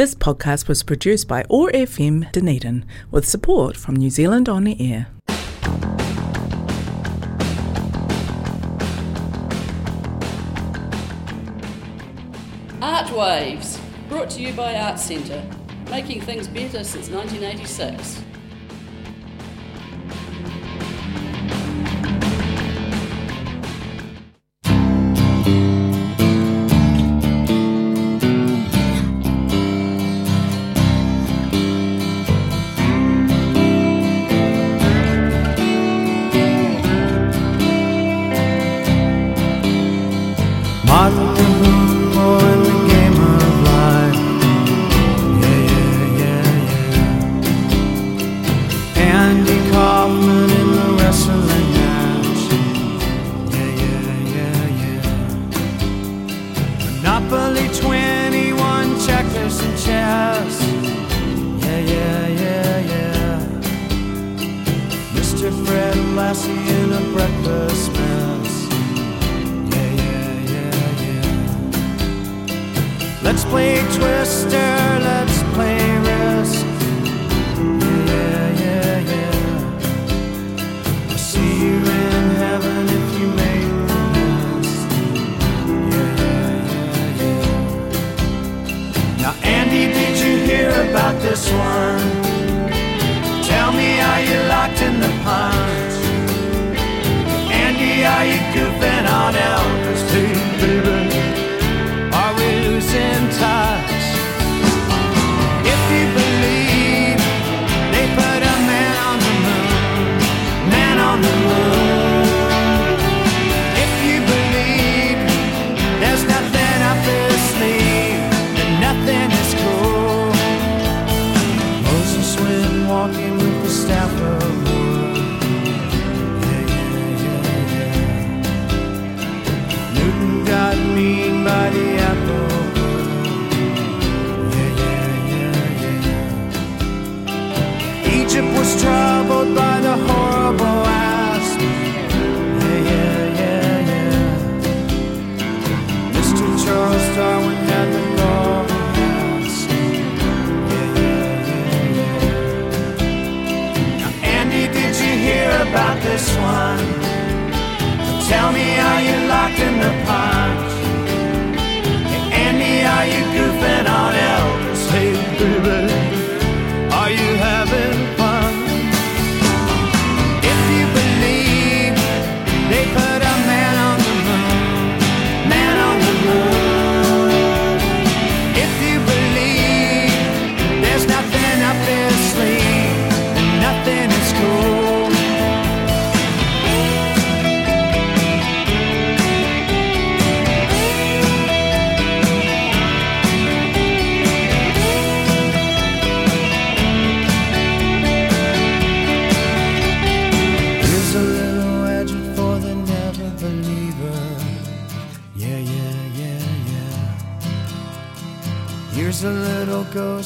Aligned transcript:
This 0.00 0.14
podcast 0.14 0.66
was 0.66 0.82
produced 0.82 1.28
by 1.28 1.44
OAR 1.50 1.70
FM 1.72 2.32
Dunedin 2.32 2.86
with 3.10 3.28
support 3.28 3.76
from 3.76 3.96
New 3.96 4.08
Zealand 4.08 4.48
On 4.48 4.64
the 4.64 4.74
Air. 4.80 5.08
Art 12.80 13.12
Waves, 13.14 13.78
brought 14.08 14.30
to 14.30 14.40
you 14.40 14.54
by 14.54 14.72
Artsenta, 14.72 15.44
making 15.90 16.22
things 16.22 16.48
better 16.48 16.82
since 16.82 17.10
1986. 17.10 18.22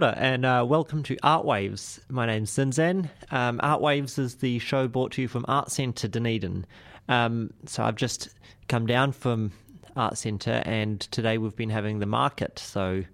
Kia 0.00 0.14
and 0.16 0.46
uh, 0.46 0.64
welcome 0.66 1.02
to 1.02 1.18
Art 1.22 1.44
Waves. 1.44 2.00
My 2.08 2.24
name's 2.24 2.50
Zinzan. 2.50 3.10
Um, 3.30 3.60
Art 3.62 3.82
Waves 3.82 4.16
is 4.16 4.36
the 4.36 4.58
show 4.58 4.88
brought 4.88 5.12
to 5.12 5.22
you 5.22 5.28
from 5.28 5.44
Artsenta 5.44 6.10
Dunedin. 6.10 6.64
Um, 7.10 7.52
so 7.66 7.82
I've 7.82 7.96
just 7.96 8.30
come 8.68 8.86
down 8.86 9.12
from 9.12 9.52
Artsenta 9.94 10.62
and 10.64 10.98
today 10.98 11.36
we've 11.36 11.54
been 11.54 11.68
having 11.68 11.98
the 11.98 12.06
market. 12.06 12.58
So 12.58 13.04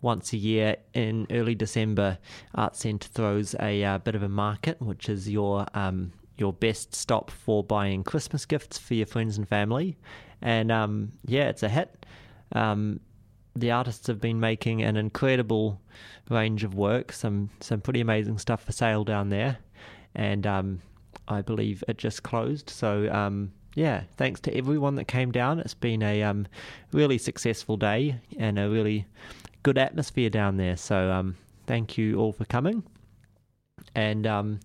once 0.00 0.32
a 0.32 0.38
year 0.38 0.76
in 0.94 1.26
early 1.30 1.54
December, 1.54 2.16
Artsenta 2.56 3.04
throws 3.04 3.54
a 3.60 3.84
uh, 3.84 3.98
bit 3.98 4.14
of 4.14 4.22
a 4.22 4.28
market, 4.28 4.80
which 4.80 5.10
is 5.10 5.28
your 5.28 5.66
um, 5.74 6.10
your 6.38 6.54
best 6.54 6.94
stop 6.94 7.30
for 7.30 7.62
buying 7.62 8.02
Christmas 8.02 8.46
gifts 8.46 8.78
for 8.78 8.94
your 8.94 9.06
friends 9.06 9.36
and 9.36 9.46
family. 9.46 9.98
And 10.40 10.72
um, 10.72 11.12
yeah, 11.26 11.50
it's 11.50 11.62
a 11.62 11.68
hit. 11.68 12.06
Um, 12.52 13.00
the 13.56 13.70
artists 13.70 14.06
have 14.06 14.20
been 14.20 14.40
making 14.40 14.82
an 14.82 14.96
incredible 14.96 15.80
range 16.28 16.64
of 16.64 16.74
work, 16.74 17.12
some 17.12 17.50
some 17.60 17.80
pretty 17.80 18.00
amazing 18.00 18.38
stuff 18.38 18.64
for 18.64 18.72
sale 18.72 19.04
down 19.04 19.28
there, 19.28 19.58
and 20.14 20.46
um, 20.46 20.80
I 21.28 21.42
believe 21.42 21.84
it 21.88 21.98
just 21.98 22.22
closed. 22.22 22.70
So 22.70 23.10
um, 23.12 23.52
yeah, 23.74 24.04
thanks 24.16 24.40
to 24.40 24.56
everyone 24.56 24.94
that 24.96 25.06
came 25.06 25.32
down. 25.32 25.60
It's 25.60 25.74
been 25.74 26.02
a 26.02 26.22
um, 26.22 26.46
really 26.92 27.18
successful 27.18 27.76
day 27.76 28.20
and 28.38 28.58
a 28.58 28.68
really 28.68 29.06
good 29.62 29.78
atmosphere 29.78 30.30
down 30.30 30.56
there. 30.56 30.76
So 30.76 31.10
um, 31.10 31.36
thank 31.66 31.98
you 31.98 32.18
all 32.18 32.32
for 32.32 32.44
coming, 32.44 32.84
and 33.94 34.26
um, 34.26 34.60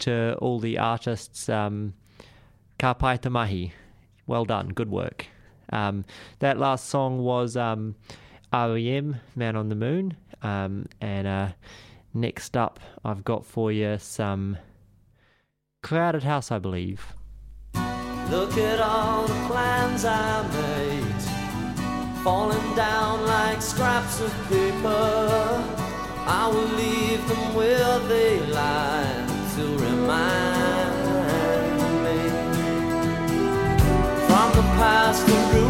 to 0.00 0.34
all 0.40 0.60
the 0.60 0.78
artists, 0.78 1.48
um, 1.48 1.94
mahi. 2.82 3.72
Well 4.26 4.44
done, 4.44 4.68
good 4.68 4.90
work. 4.90 5.26
Um, 5.70 6.04
that 6.40 6.58
last 6.58 6.88
song 6.88 7.18
was 7.18 7.56
REM, 7.56 7.96
Man 9.36 9.56
on 9.56 9.68
the 9.68 9.74
Moon. 9.74 10.16
Um, 10.42 10.86
and 11.00 11.26
uh, 11.26 11.48
next 12.14 12.56
up, 12.56 12.80
I've 13.04 13.24
got 13.24 13.44
for 13.44 13.72
you 13.72 13.98
some 13.98 14.56
Crowded 15.82 16.22
House, 16.22 16.50
I 16.50 16.58
believe. 16.58 17.14
Look 18.30 18.58
at 18.58 18.80
all 18.80 19.26
the 19.26 19.46
plans 19.46 20.04
I 20.04 20.46
made, 20.52 21.22
falling 22.22 22.74
down 22.76 23.24
like 23.26 23.62
scraps 23.62 24.20
of 24.20 24.30
paper. 24.48 25.64
I 26.26 26.46
will 26.48 26.68
leave 26.76 27.26
them 27.26 27.54
where 27.54 27.98
they 28.00 28.40
lie 28.52 29.24
to 29.56 29.64
remind 29.78 30.92
me. 32.04 32.18
From 34.26 34.52
the 34.52 34.66
past, 34.76 35.26
the 35.26 35.67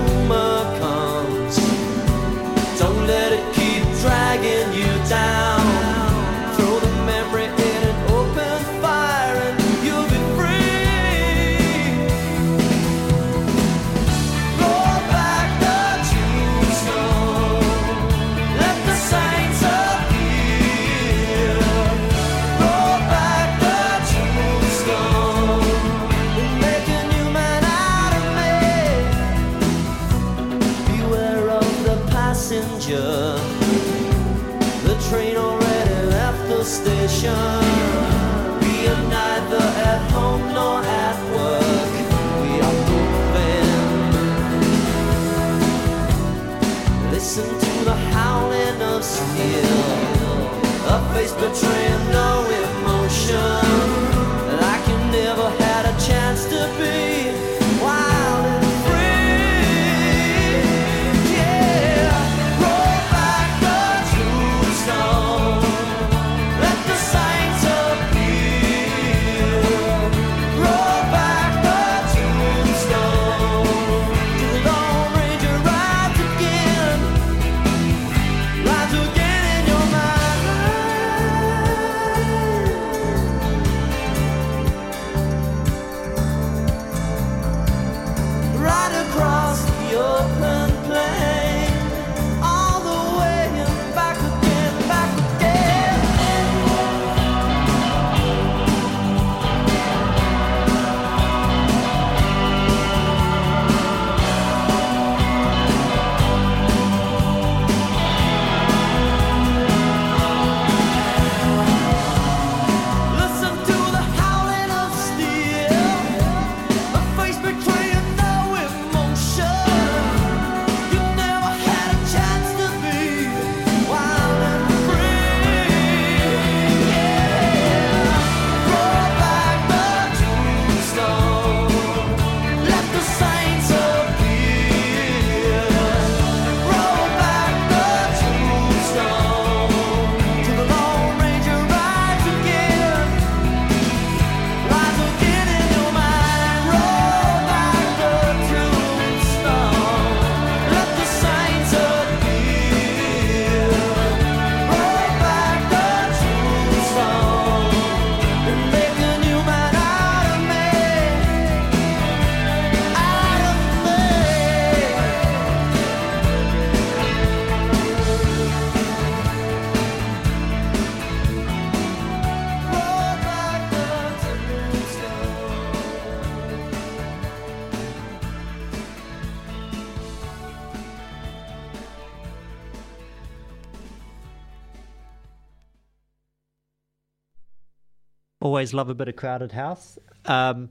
always 188.59 188.75
love 188.75 188.89
a 188.89 188.95
bit 188.95 189.07
of 189.07 189.15
Crowded 189.15 189.53
House. 189.53 190.01
Um, 190.25 190.71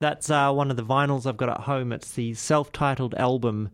that's 0.00 0.30
uh, 0.30 0.50
one 0.50 0.68
of 0.68 0.76
the 0.76 0.82
vinyls 0.82 1.26
I've 1.26 1.36
got 1.36 1.48
at 1.48 1.60
home. 1.60 1.92
It's 1.92 2.10
the 2.10 2.34
self-titled 2.34 3.14
album 3.14 3.70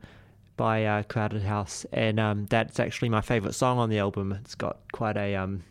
by 0.58 0.84
uh, 0.84 1.04
Crowded 1.04 1.40
House, 1.40 1.86
and 1.90 2.20
um, 2.20 2.44
that's 2.44 2.78
actually 2.78 3.08
my 3.08 3.22
favourite 3.22 3.54
song 3.54 3.78
on 3.78 3.88
the 3.88 3.98
album. 3.98 4.32
It's 4.42 4.54
got 4.54 4.76
quite 4.92 5.16
a, 5.16 5.36
um, 5.36 5.62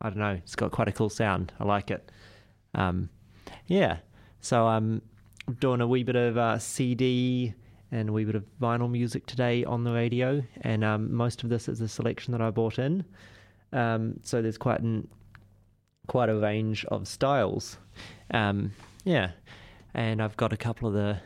I 0.00 0.08
don't 0.08 0.20
know, 0.20 0.30
it's 0.30 0.56
got 0.56 0.70
quite 0.70 0.88
a 0.88 0.92
cool 0.92 1.10
sound. 1.10 1.52
I 1.60 1.64
like 1.64 1.90
it. 1.90 2.10
Um, 2.74 3.10
yeah, 3.66 3.98
so 4.40 4.66
um, 4.66 5.02
I'm 5.46 5.52
doing 5.52 5.82
a 5.82 5.86
wee 5.86 6.02
bit 6.02 6.16
of 6.16 6.38
uh, 6.38 6.58
CD 6.58 7.52
and 7.92 8.08
a 8.08 8.12
wee 8.12 8.24
bit 8.24 8.36
of 8.36 8.44
vinyl 8.58 8.90
music 8.90 9.26
today 9.26 9.66
on 9.66 9.84
the 9.84 9.92
radio, 9.92 10.42
and 10.62 10.82
um, 10.82 11.14
most 11.14 11.42
of 11.42 11.50
this 11.50 11.68
is 11.68 11.82
a 11.82 11.88
selection 11.88 12.32
that 12.32 12.40
I 12.40 12.48
bought 12.48 12.78
in. 12.78 13.04
Um, 13.74 14.18
so 14.22 14.40
there's 14.40 14.56
quite 14.56 14.80
an 14.80 15.08
quite 16.06 16.28
a 16.28 16.36
range 16.36 16.84
of 16.86 17.08
styles. 17.08 17.78
Um, 18.30 18.72
yeah, 19.04 19.30
and 19.94 20.22
I've 20.22 20.36
got 20.36 20.52
a 20.52 20.56
couple 20.56 20.88
of 20.88 20.94
the 20.94 21.18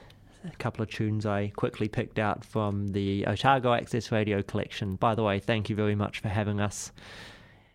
a 0.45 0.57
couple 0.57 0.83
of 0.83 0.91
tunes 0.91 1.27
I 1.27 1.49
quickly 1.57 1.89
picked 1.89 2.19
out 2.19 2.45
from 2.45 2.89
the 2.89 3.27
Otago 3.27 3.73
Access 3.73 4.13
Radio 4.13 4.43
collection. 4.43 4.97
By 4.97 5.15
the 5.15 5.23
way, 5.23 5.41
thank 5.41 5.69
you 5.69 5.77
very 5.77 5.95
much 5.95 6.21
for 6.21 6.29
having 6.29 6.61
us 6.61 6.93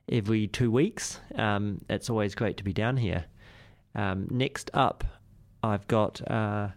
every 0.09 0.47
two 0.47 0.71
weeks. 0.71 1.19
Um, 1.35 1.81
it's 1.89 2.09
always 2.09 2.35
great 2.35 2.57
to 2.57 2.63
be 2.63 2.73
down 2.73 2.97
here. 2.97 3.25
Um, 3.95 4.27
next 4.31 4.71
up, 4.73 5.03
I've 5.61 5.87
got, 5.87 6.21
uh, 6.29 6.69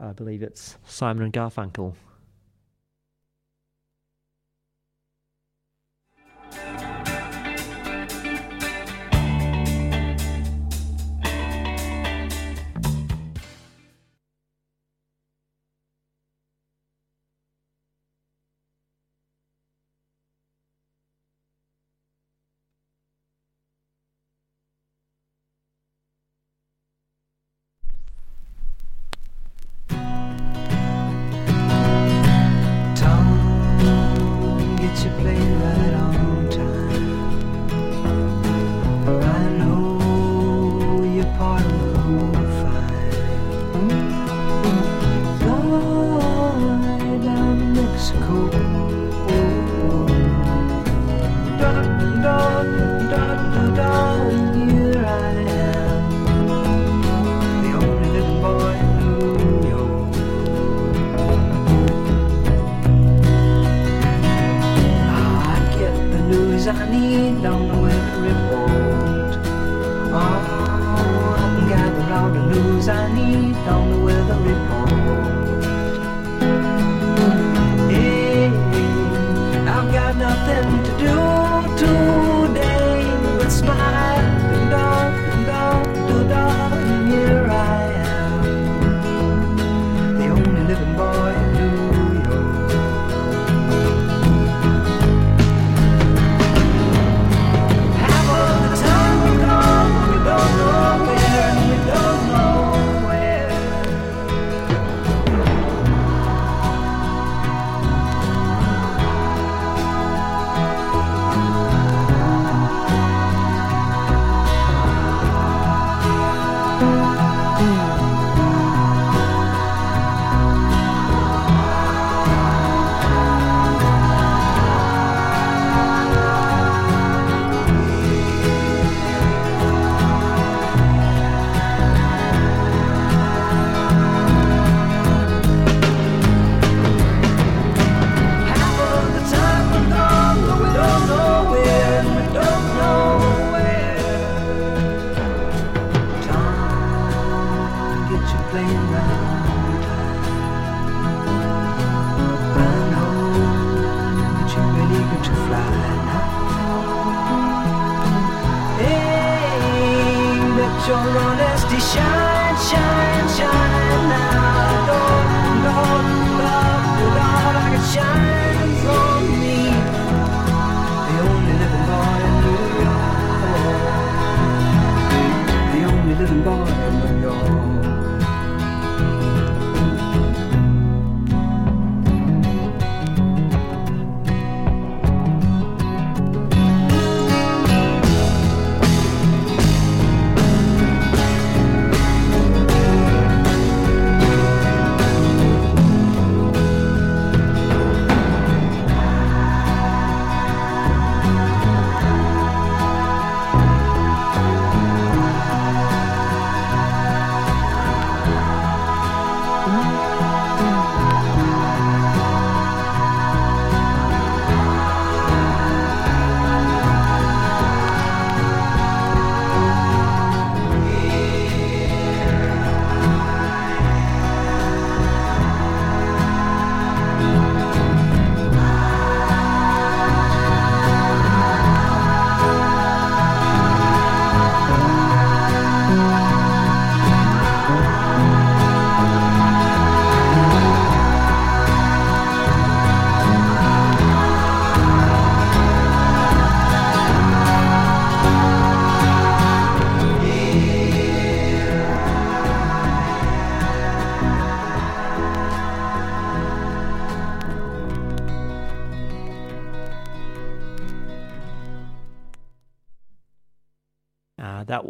I 0.00 0.12
believe 0.12 0.42
it's 0.42 0.76
Simon 0.86 1.24
and 1.24 1.32
Garfunkel. 1.32 1.94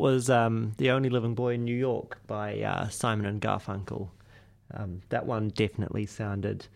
was 0.05 0.29
um, 0.29 0.73
The 0.77 0.91
Only 0.91 1.09
Living 1.09 1.35
Boy 1.35 1.55
in 1.55 1.65
New 1.65 1.75
York 1.75 2.19
by 2.27 2.61
uh, 2.61 2.91
Simon 2.91 3.25
and 3.25 3.41
Garfunkel. 3.41 4.11
Um, 4.75 5.01
that 5.09 5.25
one 5.25 5.49
definitely 5.49 6.05
sounded, 6.05 6.67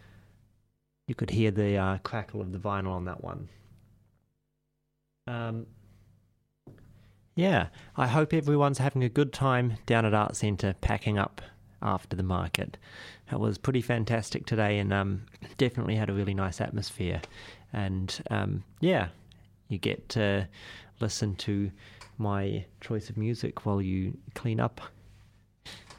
you 1.07 1.15
could 1.15 1.29
hear 1.29 1.51
the 1.51 1.77
uh, 1.77 1.99
crackle 1.99 2.41
of 2.41 2.53
the 2.53 2.59
vinyl 2.59 2.93
on 2.93 3.05
that 3.05 3.23
one. 3.23 3.51
Um, 5.27 5.67
yeah, 7.35 7.67
I 7.99 8.07
hope 8.07 8.33
everyone's 8.33 8.79
having 8.79 9.05
a 9.05 9.11
good 9.11 9.35
time 9.35 9.75
down 9.85 10.07
at 10.07 10.15
Artsenta 10.15 10.75
packing 10.81 11.19
up 11.19 11.43
after 11.83 12.17
the 12.17 12.23
market. 12.23 12.79
It 13.31 13.39
was 13.39 13.59
pretty 13.59 13.83
fantastic 13.83 14.47
today 14.47 14.79
and 14.79 14.91
um, 14.91 15.27
definitely 15.59 15.97
had 15.97 16.09
a 16.09 16.15
really 16.15 16.33
nice 16.33 16.63
atmosphere. 16.63 17.21
And 17.75 18.19
um, 18.31 18.65
yeah, 18.81 19.09
you 19.69 19.77
get 19.77 20.09
to 20.11 20.49
listen 20.99 21.37
to 21.37 21.71
my 22.19 22.65
choice 22.81 23.11
of 23.11 23.17
music 23.17 23.65
while 23.65 23.81
you 23.81 24.17
clean 24.35 24.61
up. 24.61 24.81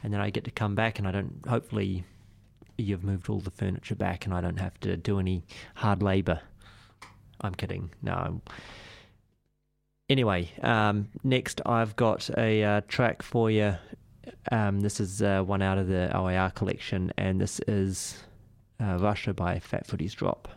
And 0.02 0.12
then 0.12 0.20
I 0.20 0.30
get 0.30 0.44
to 0.44 0.50
come 0.50 0.74
back 0.74 0.98
and 0.98 1.06
I 1.06 1.12
don't, 1.12 1.44
hopefully, 1.46 2.04
you've 2.78 3.04
moved 3.04 3.28
all 3.28 3.40
the 3.40 3.50
furniture 3.50 3.94
back 3.94 4.24
and 4.24 4.34
I 4.34 4.40
don't 4.40 4.58
have 4.58 4.78
to 4.80 4.96
do 4.96 5.18
any 5.18 5.44
hard 5.74 6.02
labour. 6.02 6.40
I'm 7.40 7.54
kidding. 7.54 7.90
No. 8.02 8.40
Anyway, 10.08 10.50
um, 10.62 11.08
next 11.22 11.60
I've 11.64 11.94
got 11.96 12.28
a 12.36 12.64
uh, 12.64 12.80
track 12.88 13.22
for 13.22 13.50
you. 13.50 13.76
Um, 14.50 14.80
this 14.80 15.00
is 15.00 15.22
uh, 15.22 15.42
one 15.42 15.62
out 15.62 15.78
of 15.78 15.86
the 15.88 16.14
OAR 16.16 16.50
collection, 16.50 17.12
and 17.16 17.40
this 17.40 17.60
is 17.68 18.22
uh, 18.80 18.96
Russia 18.98 19.32
by 19.32 19.58
Fat 19.60 19.86
Freddy's 19.86 20.14
Drop. 20.14 20.48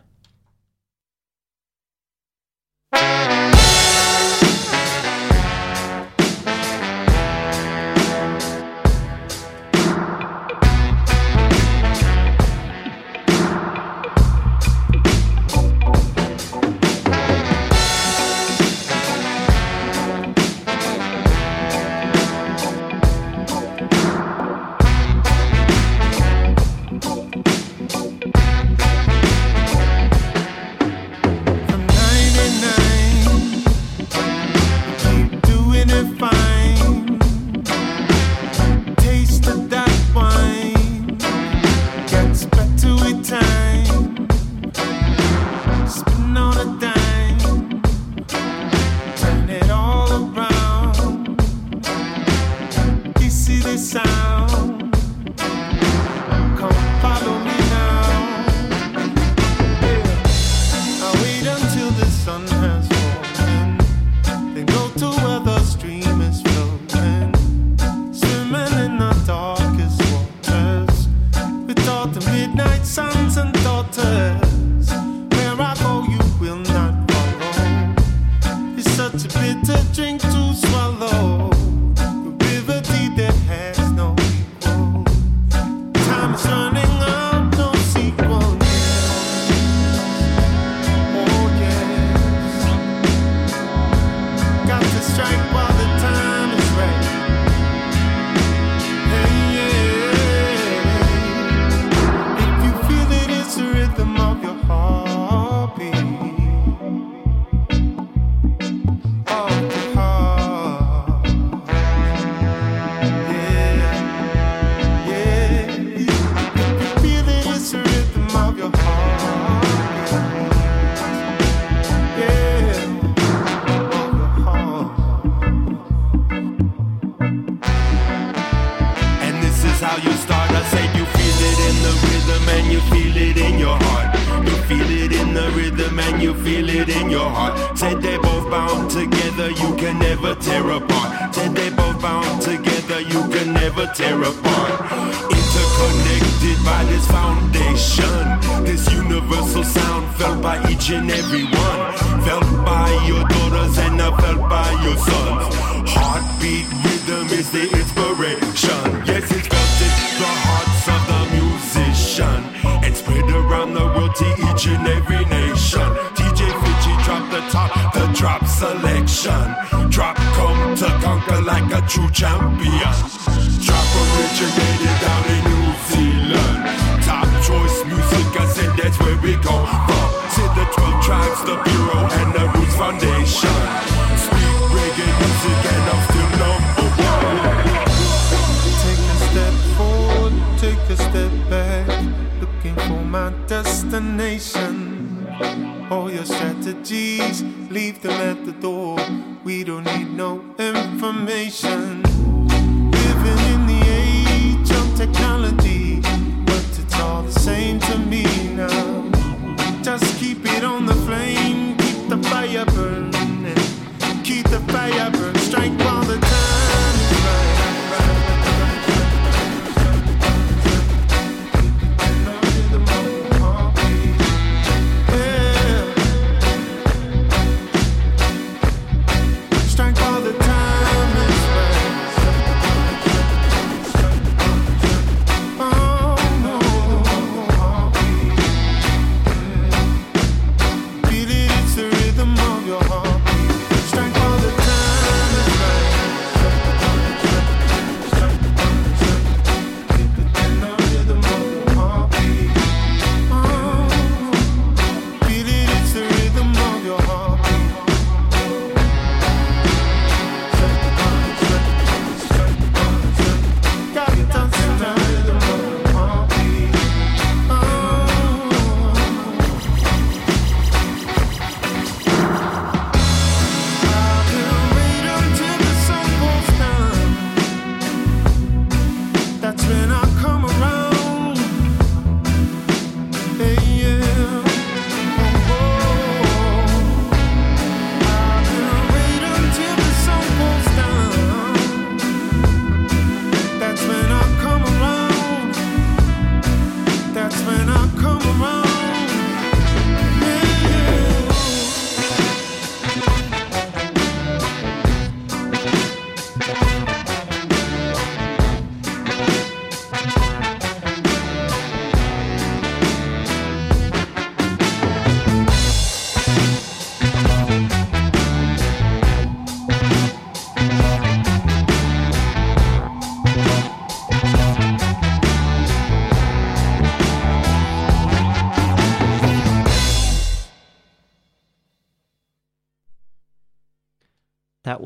It's 181.34 181.42
the 181.42 181.56
Bureau. 181.64 181.93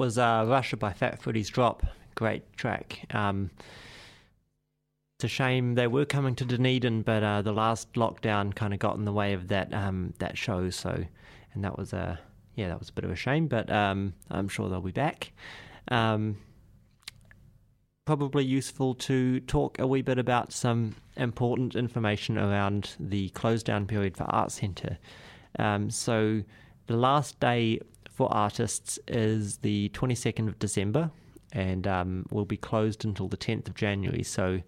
Was 0.09 0.17
uh, 0.17 0.47
Russia 0.49 0.79
by 0.79 0.95
Fat 0.95 1.21
Freddy's 1.21 1.51
Drop. 1.51 1.85
Great 2.15 2.57
track. 2.57 3.05
Um, 3.11 3.51
it's 5.19 5.25
a 5.25 5.29
shame 5.29 5.75
they 5.75 5.87
were 5.87 6.07
coming 6.07 6.35
to 6.37 6.47
Dunedin, 6.47 7.03
but 7.03 7.23
uh, 7.23 7.43
the 7.43 7.53
last 7.53 7.93
lockdown 7.93 8.55
kind 8.55 8.73
of 8.73 8.81
got 8.81 8.97
in 8.97 9.05
the 9.05 9.13
way 9.13 9.35
of 9.35 9.49
that 9.49 9.75
um, 9.75 10.15
that 10.19 10.39
show. 10.39 10.71
So, 10.71 11.05
and 11.53 11.63
that 11.63 11.77
was 11.77 11.93
a 11.93 12.19
yeah, 12.55 12.69
that 12.69 12.79
was 12.79 12.89
a 12.89 12.93
bit 12.95 13.05
of 13.05 13.11
a 13.11 13.17
shame. 13.17 13.49
But 13.49 13.71
um, 13.71 14.15
I'm 14.31 14.49
sure 14.49 14.71
they'll 14.71 14.81
be 14.81 14.93
back. 14.93 15.31
Um, 15.89 16.39
probably 18.07 18.47
useful 18.47 18.95
to 18.95 19.41
talk 19.41 19.79
a 19.79 19.87
wee 19.87 20.01
bit 20.01 20.19
about 20.19 20.55
some 20.55 20.97
important 21.19 21.77
information 21.77 22.39
around 22.39 22.97
the 22.99 23.29
close 23.29 23.63
down 23.63 23.87
period 23.87 24.17
for 24.17 24.25
Artsenta. 24.25 24.97
Um, 25.59 25.91
so, 25.91 26.45
the 26.87 26.97
last 26.97 27.39
day 27.41 27.81
for 28.19 28.31
artists 28.35 28.99
is 29.07 29.59
the 29.59 29.89
22nd 29.91 30.49
of 30.49 30.59
December 30.59 31.09
and 31.53 31.87
um, 31.87 32.27
will 32.33 32.45
be 32.45 32.57
closed 32.57 33.05
until 33.05 33.29
the 33.29 33.37
10th 33.37 33.69
of 33.69 33.77
January. 33.77 34.25
So 34.25 34.61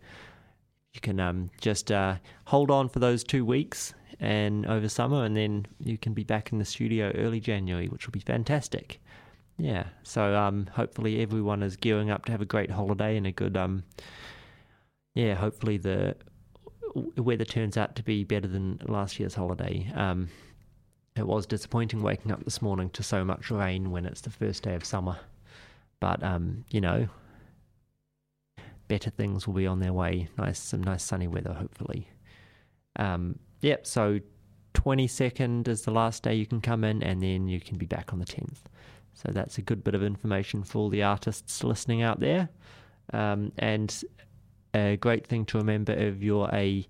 you 0.94 1.00
can 1.02 1.18
um, 1.18 1.50
just 1.60 1.90
uh, 1.90 2.18
hold 2.44 2.70
on 2.70 2.88
for 2.88 3.00
those 3.00 3.24
two 3.24 3.44
weeks 3.44 3.92
and 4.20 4.66
over 4.66 4.88
summer, 4.88 5.24
and 5.24 5.36
then 5.36 5.66
you 5.80 5.98
can 5.98 6.14
be 6.14 6.22
back 6.22 6.52
in 6.52 6.58
the 6.58 6.64
studio 6.64 7.10
early 7.16 7.40
January, 7.40 7.88
which 7.88 8.06
will 8.06 8.12
be 8.12 8.20
fantastic. 8.20 9.00
Yeah, 9.58 9.86
so 10.04 10.36
um, 10.36 10.68
hopefully 10.72 11.20
everyone 11.20 11.64
is 11.64 11.74
gearing 11.74 12.08
up 12.08 12.26
to 12.26 12.32
have 12.32 12.40
a 12.40 12.46
great 12.46 12.70
holiday 12.70 13.16
and 13.16 13.26
a 13.26 13.32
good 13.32 13.56
um, 13.56 13.82
yeah. 15.16 15.34
Hopefully 15.34 15.76
the 15.76 16.14
weather 17.16 17.44
turns 17.44 17.76
out 17.76 17.96
to 17.96 18.04
be 18.04 18.22
better 18.22 18.46
than 18.46 18.80
last 18.86 19.18
year's 19.18 19.34
holiday. 19.34 19.90
Um, 19.96 20.28
it 21.20 21.26
was 21.26 21.46
disappointing 21.46 22.02
waking 22.02 22.33
up 22.33 22.42
this 22.44 22.62
morning 22.62 22.90
to 22.90 23.02
so 23.02 23.24
much 23.24 23.50
rain 23.50 23.90
when 23.90 24.06
it's 24.06 24.22
the 24.22 24.30
first 24.30 24.62
day 24.62 24.74
of 24.74 24.85
summer. 24.85 25.18
But 26.00 26.22
um, 26.22 26.64
you 26.70 26.80
know, 26.80 27.09
better 28.88 29.11
things 29.11 29.46
will 29.46 29.54
be 29.54 29.66
on 29.66 29.80
their 29.80 29.92
way. 29.92 30.28
Nice, 30.38 30.59
some 30.59 30.83
nice 30.83 31.04
sunny 31.04 31.28
weather, 31.28 31.52
hopefully. 31.52 32.09
Um, 32.96 33.38
yep. 33.61 33.87
So, 33.87 34.20
twenty 34.72 35.06
second 35.06 35.68
is 35.68 35.83
the 35.83 35.90
last 35.90 36.22
day 36.22 36.35
you 36.35 36.46
can 36.46 36.61
come 36.61 36.85
in, 36.85 37.02
and 37.02 37.22
then 37.22 37.48
you 37.48 37.61
can 37.61 37.76
be 37.76 37.87
back 37.87 38.12
on 38.12 38.18
the 38.18 38.24
tenth. 38.24 38.68
So 39.12 39.30
that's 39.30 39.59
a 39.59 39.62
good 39.62 39.85
bit 39.85 39.94
of 39.94 40.02
information 40.02 40.62
for 40.64 40.78
all 40.78 40.88
the 40.88 41.02
artists 41.02 41.62
listening 41.62 42.00
out 42.00 42.20
there. 42.20 42.48
Um, 43.12 43.52
and 43.59 44.02
a 44.72 44.96
great 44.96 45.26
thing 45.26 45.44
to 45.46 45.59
remember 45.59 45.92
if 45.92 46.22
you're 46.22 46.48
a 46.52 46.87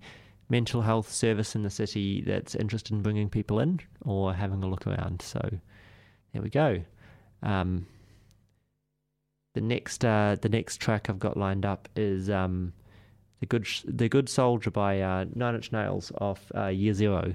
mental 0.51 0.81
health 0.81 1.09
service 1.09 1.55
in 1.55 1.63
the 1.63 1.69
city 1.69 2.21
that's 2.21 2.55
interested 2.55 2.91
in 2.91 3.01
bringing 3.01 3.29
people 3.29 3.61
in 3.61 3.79
or 4.03 4.33
having 4.33 4.61
a 4.61 4.67
look 4.67 4.85
around. 4.85 5.21
So 5.21 5.39
there 6.33 6.41
we 6.41 6.49
go. 6.49 6.83
Um, 7.41 7.87
the 9.53 9.61
next 9.61 10.03
uh, 10.03 10.35
the 10.41 10.49
next 10.49 10.81
track 10.81 11.09
I've 11.09 11.19
got 11.19 11.37
lined 11.37 11.65
up 11.65 11.87
is 11.95 12.29
um, 12.29 12.73
the 13.39 13.45
good 13.45 13.65
the 13.85 14.09
good 14.09 14.27
soldier 14.27 14.71
by 14.71 15.01
uh, 15.01 15.25
Nine 15.33 15.55
Inch 15.55 15.71
Nails 15.71 16.11
off 16.19 16.51
uh, 16.55 16.67
Year 16.67 16.93
Zero. 16.93 17.33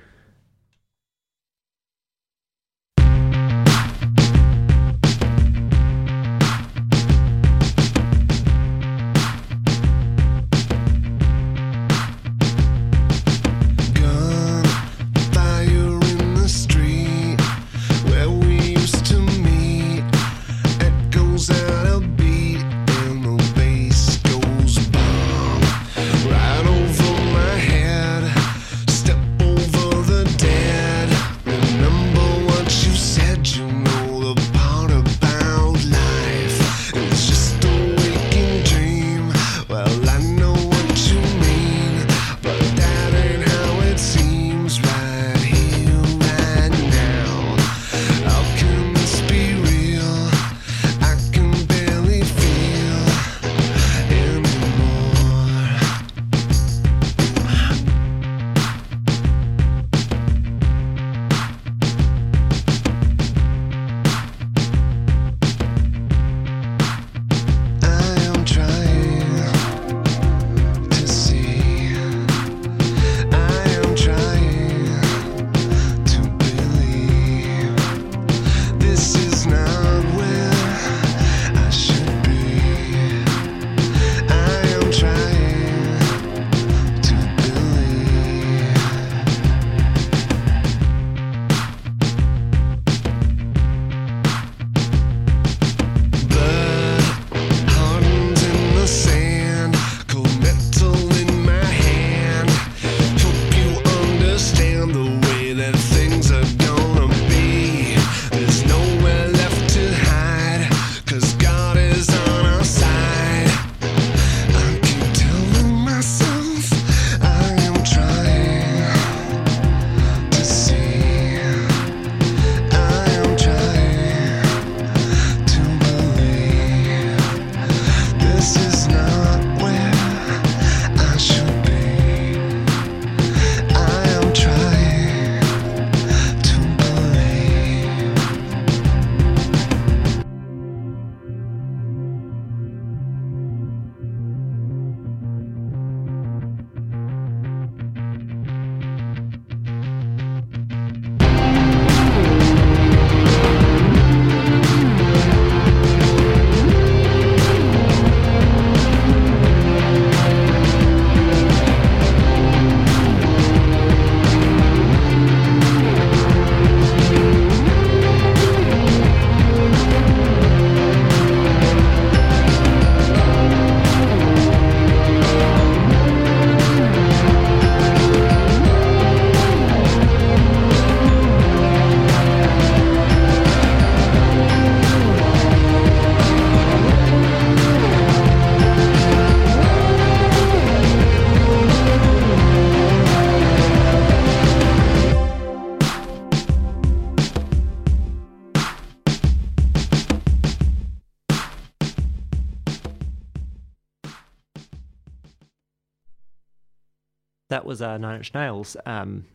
Was 207.76 207.82
uh, 207.82 207.98
Nine 207.98 208.16
Inch 208.16 208.32
Nails. 208.32 208.74
Um, 208.86 209.26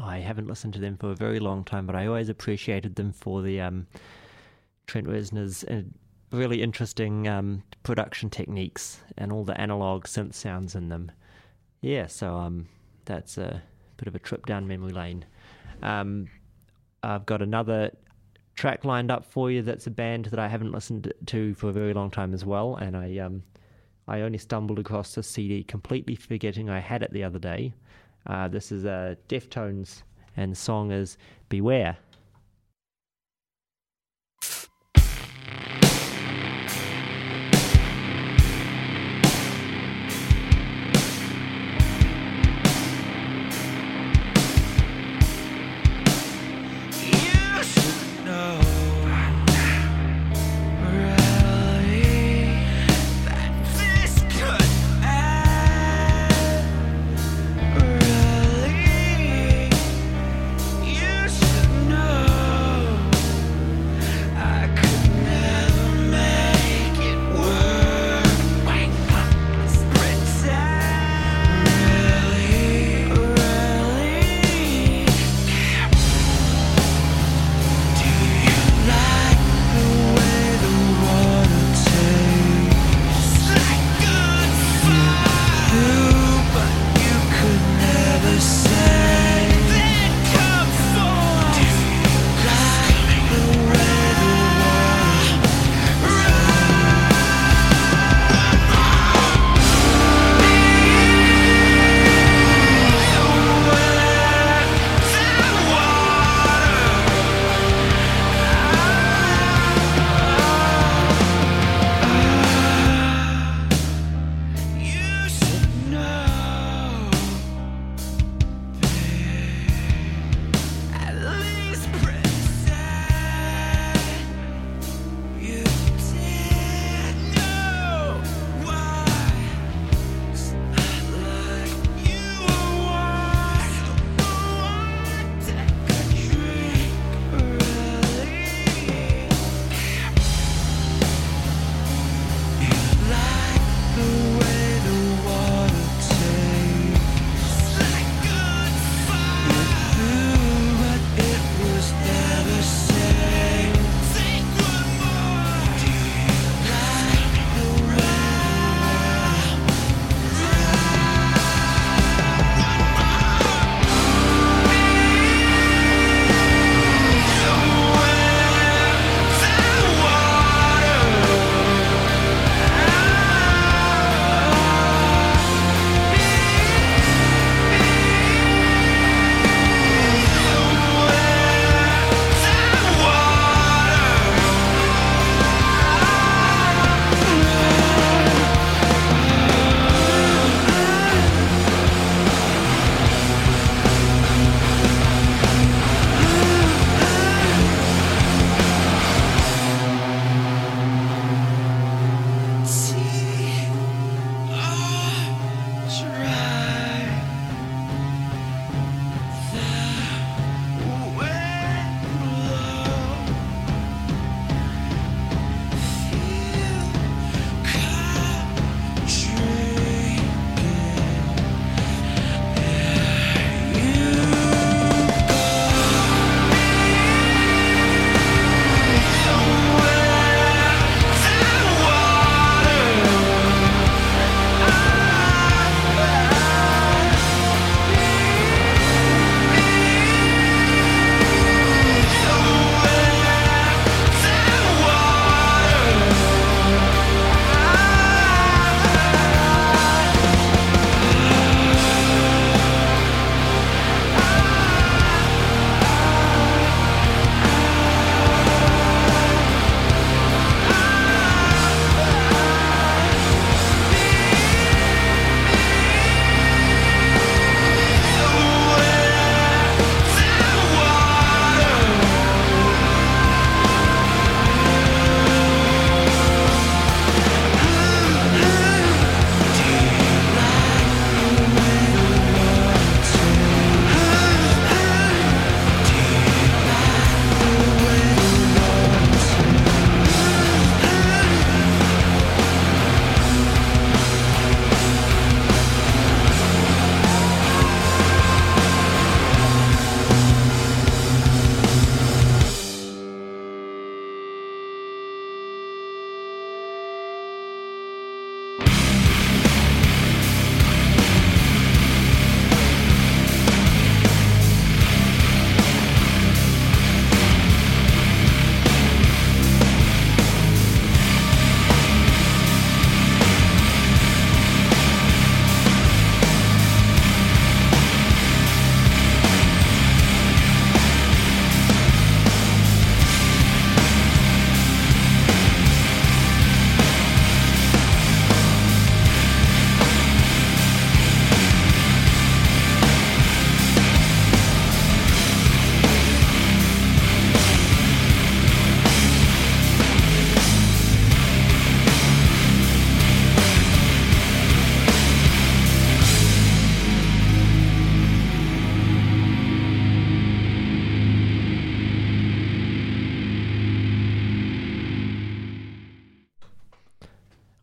I 0.00 0.18
haven't 0.18 0.46
listened 0.46 0.72
to 0.74 0.78
them 0.78 0.96
for 0.96 1.10
a 1.10 1.16
very 1.16 1.40
long 1.40 1.64
time, 1.64 1.84
but 1.84 1.96
I 1.96 2.06
always 2.06 2.28
appreciated 2.28 2.94
them 2.94 3.12
for 3.12 3.42
the 3.42 3.60
um, 3.60 3.88
Trent 4.86 5.08
Reznor's 5.08 5.64
uh, 5.64 5.82
really 6.30 6.62
interesting 6.62 7.26
um, 7.26 7.64
production 7.82 8.30
techniques 8.30 9.00
and 9.16 9.32
all 9.32 9.42
the 9.42 9.60
analog 9.60 10.04
synth 10.04 10.34
sounds 10.34 10.76
in 10.76 10.90
them. 10.90 11.10
Yeah, 11.80 12.06
so 12.06 12.36
um, 12.36 12.68
that's 13.04 13.36
a 13.36 13.60
bit 13.96 14.06
of 14.06 14.14
a 14.14 14.20
trip 14.20 14.46
down 14.46 14.68
memory 14.68 14.92
lane. 14.92 15.24
Um, 15.82 16.28
I've 17.02 17.26
got 17.26 17.42
another 17.42 17.90
track 18.54 18.84
lined 18.84 19.10
up 19.10 19.24
for 19.24 19.50
you. 19.50 19.62
That's 19.62 19.88
a 19.88 19.90
band 19.90 20.26
that 20.26 20.38
I 20.38 20.46
haven't 20.46 20.70
listened 20.70 21.12
to 21.26 21.54
for 21.54 21.70
a 21.70 21.72
very 21.72 21.94
long 21.94 22.12
time 22.12 22.32
as 22.32 22.44
well, 22.44 22.76
and 22.76 22.96
I 22.96 23.18
um, 23.18 23.42
I 24.06 24.20
only 24.20 24.38
stumbled 24.38 24.78
across 24.78 25.16
this 25.16 25.26
CD 25.28 25.64
completely 25.64 26.14
forgetting 26.14 26.70
I 26.70 26.78
had 26.78 27.02
it 27.02 27.12
the 27.12 27.24
other 27.24 27.40
day. 27.40 27.74
Uh, 28.26 28.48
this 28.48 28.72
is 28.72 28.84
uh, 28.84 29.14
Deftones, 29.28 30.02
and 30.36 30.52
the 30.52 30.56
song 30.56 30.90
is 30.90 31.16
Beware. 31.48 31.98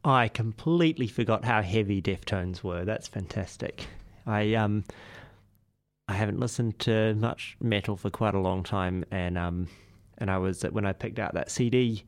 I 0.06 0.28
completely 0.28 1.08
forgot 1.08 1.44
how 1.44 1.63
heavy 1.63 2.00
Deftones 2.00 2.63
were. 2.63 2.86
That's 2.86 3.08
fantastic. 3.08 3.88
I 4.28 4.54
um 4.54 4.84
I 6.08 6.13
haven't 6.13 6.39
listened 6.39 6.78
to 6.80 7.15
much 7.15 7.58
metal 7.60 7.98
for 7.98 8.12
quite 8.12 8.36
a 8.36 8.39
long 8.39 8.63
time, 8.63 9.04
and 9.10 9.36
um 9.36 9.68
and 10.20 10.30
I 10.30 10.38
was 10.38 10.62
when 10.62 10.86
I 10.86 10.94
picked 10.94 11.18
out 11.18 11.34
that 11.34 11.50
CD, 11.50 12.04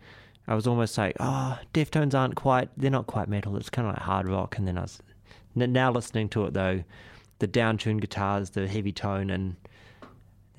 I 0.48 0.54
was 0.54 0.68
almost 0.68 0.96
like, 0.98 1.18
oh, 1.20 1.58
Deftones 1.74 2.14
aren't 2.14 2.36
quite 2.36 2.70
they're 2.78 2.92
not 2.92 3.08
quite 3.08 3.28
metal. 3.30 3.58
It's 3.58 3.72
kind 3.72 3.88
of 3.88 3.96
like 3.96 4.04
hard 4.04 4.30
rock. 4.30 4.60
And 4.60 4.68
then 4.68 4.78
I 4.78 4.82
was 4.82 5.02
now 5.56 5.92
listening 5.92 6.30
to 6.30 6.46
it 6.46 6.54
though, 6.54 6.84
the 7.40 7.48
downtuned 7.48 8.02
guitars, 8.02 8.52
the 8.52 8.68
heavy 8.68 8.92
tone, 8.92 9.32
and 9.32 9.56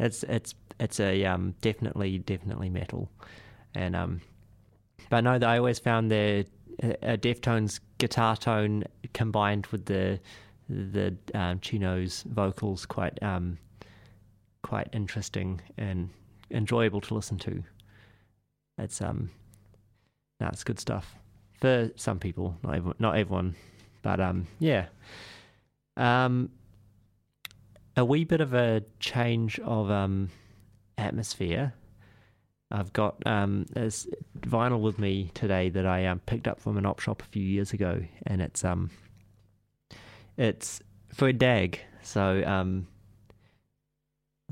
it's 0.00 0.24
it's 0.24 0.56
it's 0.80 0.98
a 0.98 1.24
um 1.24 1.54
definitely 1.60 2.18
definitely 2.18 2.68
metal, 2.68 3.08
and 3.76 3.94
um 3.94 4.22
but 5.08 5.22
no, 5.22 5.38
I 5.40 5.56
always 5.58 5.78
found 5.78 6.10
the 6.10 6.44
a 6.82 7.18
Deftones 7.18 7.80
guitar 7.98 8.36
tone 8.36 8.84
combined 9.12 9.66
with 9.68 9.86
the 9.86 10.20
the 10.68 11.16
um, 11.34 11.60
Chino's 11.60 12.24
vocals 12.28 12.86
quite 12.86 13.20
um, 13.22 13.58
quite 14.62 14.88
interesting 14.92 15.60
and 15.76 16.10
enjoyable 16.50 17.00
to 17.00 17.14
listen 17.14 17.38
to. 17.38 17.62
It's 18.78 19.00
um, 19.00 19.30
no, 20.40 20.48
it's 20.48 20.64
good 20.64 20.78
stuff 20.78 21.14
for 21.60 21.90
some 21.96 22.18
people, 22.18 22.56
not 22.62 22.76
everyone, 22.76 22.96
not 22.98 23.16
everyone, 23.16 23.54
but 24.02 24.20
um, 24.20 24.46
yeah. 24.58 24.86
Um, 25.96 26.50
a 27.96 28.04
wee 28.04 28.22
bit 28.22 28.40
of 28.40 28.54
a 28.54 28.84
change 29.00 29.58
of 29.60 29.90
um 29.90 30.30
atmosphere 30.96 31.72
I've 32.70 32.92
got 32.92 33.16
um, 33.26 33.64
vinyl 34.40 34.80
with 34.80 34.98
me 34.98 35.30
today 35.32 35.70
that 35.70 35.86
I 35.86 36.04
um, 36.06 36.20
picked 36.20 36.46
up 36.46 36.60
from 36.60 36.76
an 36.76 36.84
op 36.84 37.00
shop 37.00 37.22
a 37.22 37.26
few 37.26 37.42
years 37.42 37.72
ago, 37.72 38.02
and 38.26 38.42
it's 38.42 38.62
um, 38.62 38.90
it's 40.36 40.80
Fred 41.14 41.38
Dagg. 41.38 41.80
So 42.02 42.42
um, 42.44 42.86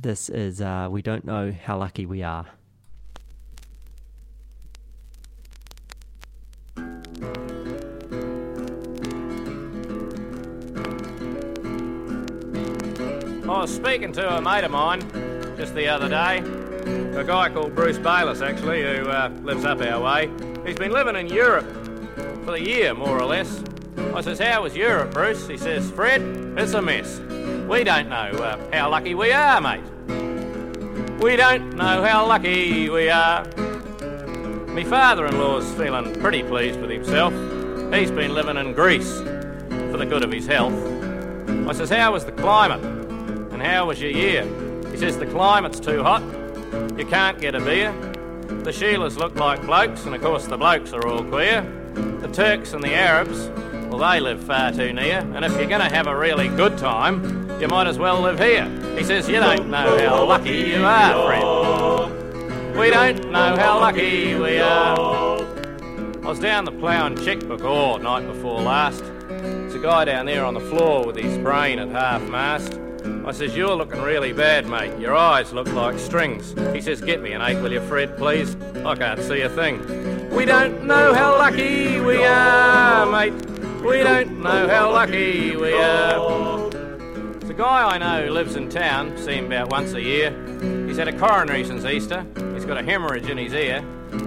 this 0.00 0.30
is 0.30 0.62
uh, 0.62 0.88
we 0.90 1.02
don't 1.02 1.26
know 1.26 1.52
how 1.52 1.78
lucky 1.78 2.06
we 2.06 2.22
are. 2.22 2.46
I 13.48 13.60
was 13.60 13.74
speaking 13.74 14.12
to 14.12 14.36
a 14.36 14.40
mate 14.40 14.64
of 14.64 14.70
mine 14.70 15.00
just 15.56 15.74
the 15.74 15.88
other 15.88 16.08
day 16.08 16.55
a 16.86 17.24
guy 17.24 17.48
called 17.48 17.74
Bruce 17.74 17.98
Bayliss, 17.98 18.42
actually, 18.42 18.82
who 18.82 19.08
uh, 19.08 19.30
lives 19.42 19.64
up 19.64 19.80
our 19.80 20.00
way. 20.00 20.30
He's 20.66 20.76
been 20.76 20.92
living 20.92 21.16
in 21.16 21.28
Europe 21.28 21.66
for 22.44 22.52
the 22.52 22.60
year, 22.60 22.94
more 22.94 23.18
or 23.18 23.24
less. 23.24 23.62
I 24.14 24.20
says, 24.20 24.38
How 24.38 24.62
was 24.62 24.76
Europe, 24.76 25.12
Bruce? 25.12 25.48
He 25.48 25.56
says, 25.56 25.90
Fred, 25.90 26.20
it's 26.56 26.74
a 26.74 26.82
mess. 26.82 27.18
We 27.68 27.84
don't 27.84 28.08
know 28.08 28.16
uh, 28.16 28.70
how 28.72 28.90
lucky 28.90 29.14
we 29.14 29.32
are, 29.32 29.60
mate. 29.60 29.82
We 31.20 31.36
don't 31.36 31.74
know 31.76 32.02
how 32.02 32.26
lucky 32.26 32.88
we 32.88 33.08
are. 33.08 33.44
My 34.68 34.84
father 34.84 35.26
in 35.26 35.38
law's 35.38 35.72
feeling 35.74 36.14
pretty 36.20 36.42
pleased 36.42 36.80
with 36.80 36.90
himself. 36.90 37.32
He's 37.92 38.10
been 38.10 38.34
living 38.34 38.58
in 38.58 38.74
Greece 38.74 39.20
for 39.20 39.96
the 39.96 40.06
good 40.06 40.22
of 40.22 40.30
his 40.30 40.46
health. 40.46 40.74
I 41.68 41.72
says, 41.72 41.90
How 41.90 42.12
was 42.12 42.24
the 42.24 42.32
climate? 42.32 42.84
And 43.52 43.62
how 43.62 43.86
was 43.86 44.00
your 44.00 44.10
year? 44.10 44.44
He 44.90 44.98
says, 44.98 45.16
The 45.16 45.26
climate's 45.26 45.80
too 45.80 46.02
hot 46.02 46.22
you 46.96 47.06
can't 47.06 47.40
get 47.40 47.54
a 47.54 47.60
beer. 47.60 47.92
The 48.46 48.70
Sheilas 48.70 49.16
look 49.16 49.34
like 49.36 49.62
blokes, 49.62 50.04
and 50.06 50.14
of 50.14 50.22
course 50.22 50.46
the 50.46 50.56
blokes 50.56 50.92
are 50.92 51.06
all 51.06 51.22
queer. 51.24 51.62
The 51.94 52.28
Turks 52.28 52.72
and 52.72 52.82
the 52.82 52.94
Arabs, 52.94 53.48
well, 53.88 53.98
they 53.98 54.20
live 54.20 54.42
far 54.42 54.72
too 54.72 54.92
near, 54.92 55.18
and 55.34 55.44
if 55.44 55.52
you're 55.52 55.68
going 55.68 55.80
to 55.80 55.94
have 55.94 56.06
a 56.06 56.16
really 56.16 56.48
good 56.48 56.76
time, 56.78 57.60
you 57.60 57.68
might 57.68 57.86
as 57.86 57.98
well 57.98 58.20
live 58.20 58.38
here. 58.38 58.68
He 58.96 59.04
says, 59.04 59.28
You 59.28 59.40
don't 59.40 59.68
know 59.68 59.98
how 59.98 60.24
lucky 60.24 60.50
you 60.50 60.84
are, 60.84 61.26
friend. 61.26 62.78
We 62.78 62.90
don't 62.90 63.30
know 63.30 63.56
how 63.56 63.80
lucky 63.80 64.34
we 64.34 64.58
are. 64.58 65.40
I 66.26 66.28
was 66.28 66.38
down 66.38 66.64
the 66.64 66.72
plough 66.72 67.06
and 67.06 67.22
checkbook 67.24 67.62
all 67.62 67.98
night 67.98 68.26
before 68.26 68.60
last. 68.60 69.02
There's 69.28 69.74
a 69.74 69.78
guy 69.78 70.04
down 70.04 70.26
there 70.26 70.44
on 70.44 70.54
the 70.54 70.60
floor 70.60 71.06
with 71.06 71.16
his 71.16 71.38
brain 71.38 71.78
at 71.78 71.88
half 71.88 72.22
mast. 72.22 72.78
I 73.26 73.32
says, 73.32 73.56
You're 73.56 73.74
looking 73.74 74.00
really 74.02 74.32
bad, 74.32 74.68
mate. 74.68 74.96
Your 75.00 75.16
eyes 75.16 75.52
look 75.52 75.66
like 75.72 75.98
strings. 75.98 76.54
He 76.72 76.80
says, 76.80 77.00
Get 77.00 77.20
me 77.20 77.32
an 77.32 77.42
eight, 77.42 77.60
will 77.60 77.72
you, 77.72 77.80
Fred, 77.80 78.16
please? 78.16 78.54
I 78.84 78.94
can't 78.94 79.20
see 79.20 79.40
a 79.40 79.50
thing. 79.50 79.80
We 80.30 80.44
don't 80.44 80.84
know 80.84 81.12
how 81.12 81.36
lucky 81.36 81.98
we 82.00 82.24
are, 82.24 83.04
mate. 83.06 83.34
We 83.84 84.04
don't 84.04 84.40
know 84.40 84.68
how 84.68 84.92
lucky 84.92 85.56
we 85.56 85.72
are. 85.72 86.70
There's 86.70 87.50
a 87.50 87.54
guy 87.54 87.94
I 87.94 87.98
know 87.98 88.26
who 88.26 88.32
lives 88.32 88.54
in 88.54 88.68
town, 88.68 89.18
see 89.18 89.32
him 89.32 89.46
about 89.46 89.70
once 89.70 89.94
a 89.94 90.00
year. 90.00 90.30
He's 90.86 90.96
had 90.96 91.08
a 91.08 91.18
coronary 91.18 91.64
since 91.64 91.84
Easter. 91.84 92.24
He's 92.54 92.64
got 92.64 92.78
a 92.78 92.82
hemorrhage 92.84 93.28
in 93.28 93.38
his 93.38 93.54
ear. 93.54 93.84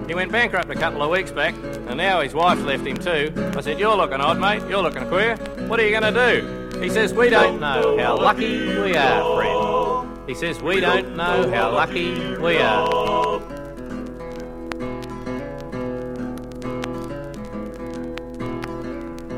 He 0.08 0.14
went 0.14 0.30
bankrupt 0.30 0.70
a 0.70 0.74
couple 0.74 1.02
of 1.02 1.10
weeks 1.10 1.30
back, 1.30 1.54
and 1.54 1.96
now 1.96 2.20
his 2.20 2.34
wife 2.34 2.62
left 2.64 2.86
him 2.86 2.98
too. 2.98 3.32
I 3.56 3.62
said, 3.62 3.78
You're 3.78 3.96
looking 3.96 4.20
odd, 4.20 4.38
mate. 4.38 4.62
You're 4.68 4.82
looking 4.82 5.08
queer. 5.08 5.36
What 5.68 5.80
are 5.80 5.88
you 5.88 5.98
going 5.98 6.14
to 6.14 6.40
do? 6.40 6.59
He 6.80 6.88
says, 6.88 7.12
We 7.12 7.28
don't 7.28 7.60
know 7.60 7.98
how 7.98 8.16
lucky 8.16 8.66
we 8.80 8.96
are, 8.96 9.36
friend. 9.36 10.28
He 10.28 10.34
says, 10.34 10.60
We 10.60 10.80
don't 10.80 11.16
know 11.16 11.50
how 11.50 11.72
lucky 11.72 12.36
we 12.36 12.56
are. 12.58 13.40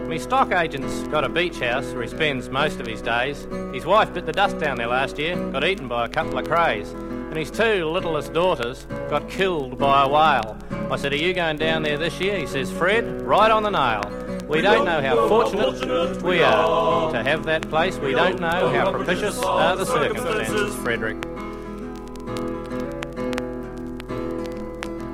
My 0.09 0.18
stock 0.18 0.53
agent's 0.53 1.03
got 1.09 1.24
a 1.24 1.28
beach 1.28 1.59
house 1.59 1.86
where 1.93 2.03
he 2.03 2.09
spends 2.09 2.49
most 2.49 2.78
of 2.80 2.86
his 2.86 3.03
days. 3.03 3.47
His 3.72 3.84
wife 3.84 4.12
bit 4.12 4.26
the 4.26 4.32
dust 4.32 4.59
down 4.59 4.76
there 4.76 4.86
last 4.86 5.18
year, 5.18 5.34
got 5.51 5.64
eaten 5.64 5.88
by 5.88 6.07
a 6.07 6.09
couple 6.09 6.38
of 6.38 6.47
crays 6.47 6.95
and 7.32 7.38
his 7.38 7.51
two 7.51 7.86
littlest 7.86 8.34
daughters 8.34 8.84
got 9.09 9.26
killed 9.26 9.78
by 9.78 10.05
a 10.05 10.07
whale. 10.07 10.59
I 10.90 10.97
said, 10.97 11.14
Are 11.14 11.16
you 11.16 11.32
going 11.32 11.57
down 11.57 11.82
there 11.82 11.97
this 11.97 12.20
year? 12.20 12.38
He 12.38 12.47
says, 12.47 12.70
Fred, 12.70 13.22
right 13.22 13.51
on 13.51 13.62
the 13.62 13.70
nail. 13.70 14.21
We 14.53 14.61
don't 14.61 14.84
know 14.84 15.00
how 15.00 15.28
fortunate 15.28 16.22
we 16.22 16.42
are 16.42 17.11
to 17.11 17.22
have 17.22 17.46
that 17.46 17.70
place. 17.70 17.96
We 17.96 18.12
don't 18.12 18.38
know 18.38 18.68
how 18.68 18.92
propitious 18.92 19.42
are 19.42 19.76
the 19.76 19.86
circumstances, 19.86 20.74
Frederick. 20.76 21.16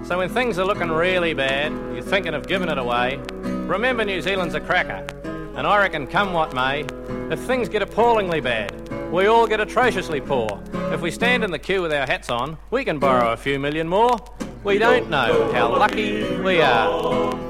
So 0.05 0.19
when 0.19 0.29
things 0.29 0.59
are 0.59 0.65
looking 0.65 0.89
really 0.89 1.35
bad, 1.35 1.71
you're 1.95 2.03
thinking 2.03 2.35
of 2.35 2.49
giving 2.49 2.69
it 2.69 2.79
away, 2.79 3.21
remember 3.43 4.05
New 4.05 4.21
Zealand's 4.21 4.57
a 4.57 4.61
cracker. 4.61 5.07
And 5.55 5.69
I 5.69 5.79
reckon, 5.79 6.09
come 6.09 6.33
what 6.33 6.53
may, 6.53 6.85
if 7.31 7.39
things 7.39 7.69
get 7.69 7.81
appallingly 7.81 8.41
bad, 8.41 8.89
we 9.13 9.27
all 9.27 9.47
get 9.47 9.61
atrociously 9.61 10.21
poor. 10.21 10.61
If 10.93 11.01
we 11.01 11.13
stand 11.13 11.45
in 11.45 11.53
the 11.53 11.61
queue 11.61 11.81
with 11.81 11.93
our 11.93 12.07
hats 12.07 12.29
on, 12.29 12.59
we 12.73 12.85
can 12.85 12.99
borrow 12.99 13.33
a 13.33 13.37
few 13.37 13.61
million 13.61 13.87
more. 13.87 14.17
We 14.65 14.79
don't 14.79 15.09
know 15.09 15.53
how 15.53 15.69
lucky 15.69 16.25
we 16.41 16.61
are. 16.61 17.48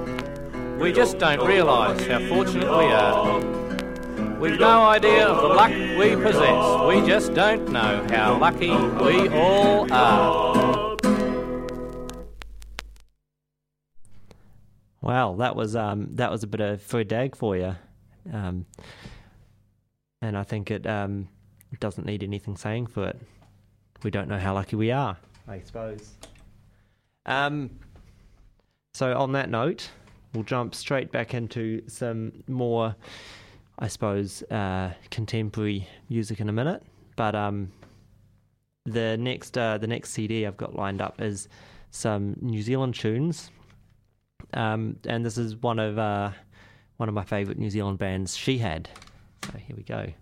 We 0.78 0.92
just 0.92 1.18
don't 1.18 1.44
realise 1.44 2.06
how 2.06 2.20
fortunate 2.28 2.68
we 2.68 2.84
are. 2.84 3.40
We've 4.38 4.60
no 4.60 4.82
idea 4.82 5.26
of 5.26 5.42
the 5.42 5.48
luck 5.48 5.70
we 5.72 6.14
possess. 6.14 6.86
We 6.86 7.04
just 7.04 7.34
don't 7.34 7.68
know 7.70 8.06
how 8.10 8.38
lucky 8.38 8.70
we 8.70 9.28
all 9.28 9.92
are. 9.92 10.96
Wow, 15.00 15.34
that 15.38 15.56
was 15.56 15.74
um, 15.74 16.10
that 16.12 16.30
was 16.30 16.44
a 16.44 16.46
bit 16.46 16.60
of 16.60 16.80
Fred 16.80 17.08
Dagg 17.08 17.34
for 17.34 17.56
you, 17.56 17.74
um, 18.32 18.64
and 20.22 20.38
I 20.38 20.44
think 20.44 20.70
it 20.70 20.86
um, 20.86 21.28
doesn't 21.80 22.06
need 22.06 22.22
anything 22.22 22.56
saying 22.56 22.86
for 22.86 23.08
it. 23.08 23.20
We 24.04 24.12
don't 24.12 24.28
know 24.28 24.38
how 24.38 24.54
lucky 24.54 24.76
we 24.76 24.92
are, 24.92 25.16
I 25.48 25.58
suppose. 25.58 26.12
Um, 27.26 27.70
so 28.94 29.16
on 29.16 29.32
that 29.32 29.50
note, 29.50 29.90
we'll 30.32 30.44
jump 30.44 30.74
straight 30.74 31.12
back 31.12 31.34
into 31.34 31.82
some 31.88 32.32
more, 32.46 32.94
I 33.78 33.88
suppose, 33.88 34.42
uh, 34.44 34.92
contemporary 35.10 35.88
music 36.08 36.40
in 36.40 36.48
a 36.48 36.52
minute. 36.52 36.82
But 37.16 37.34
um, 37.34 37.72
the 38.84 39.16
next 39.16 39.56
uh, 39.58 39.78
the 39.78 39.86
next 39.86 40.10
CD 40.10 40.46
I've 40.46 40.56
got 40.56 40.74
lined 40.74 41.00
up 41.00 41.20
is 41.20 41.48
some 41.90 42.36
New 42.40 42.62
Zealand 42.62 42.94
tunes, 42.94 43.50
um, 44.54 44.96
and 45.06 45.24
this 45.24 45.38
is 45.38 45.56
one 45.56 45.78
of 45.78 45.98
uh, 45.98 46.30
one 46.96 47.08
of 47.08 47.14
my 47.14 47.24
favourite 47.24 47.58
New 47.58 47.70
Zealand 47.70 47.98
bands, 47.98 48.36
Shihad. 48.36 48.86
So 49.44 49.58
here 49.58 49.76
we 49.76 49.82
go. 49.82 50.12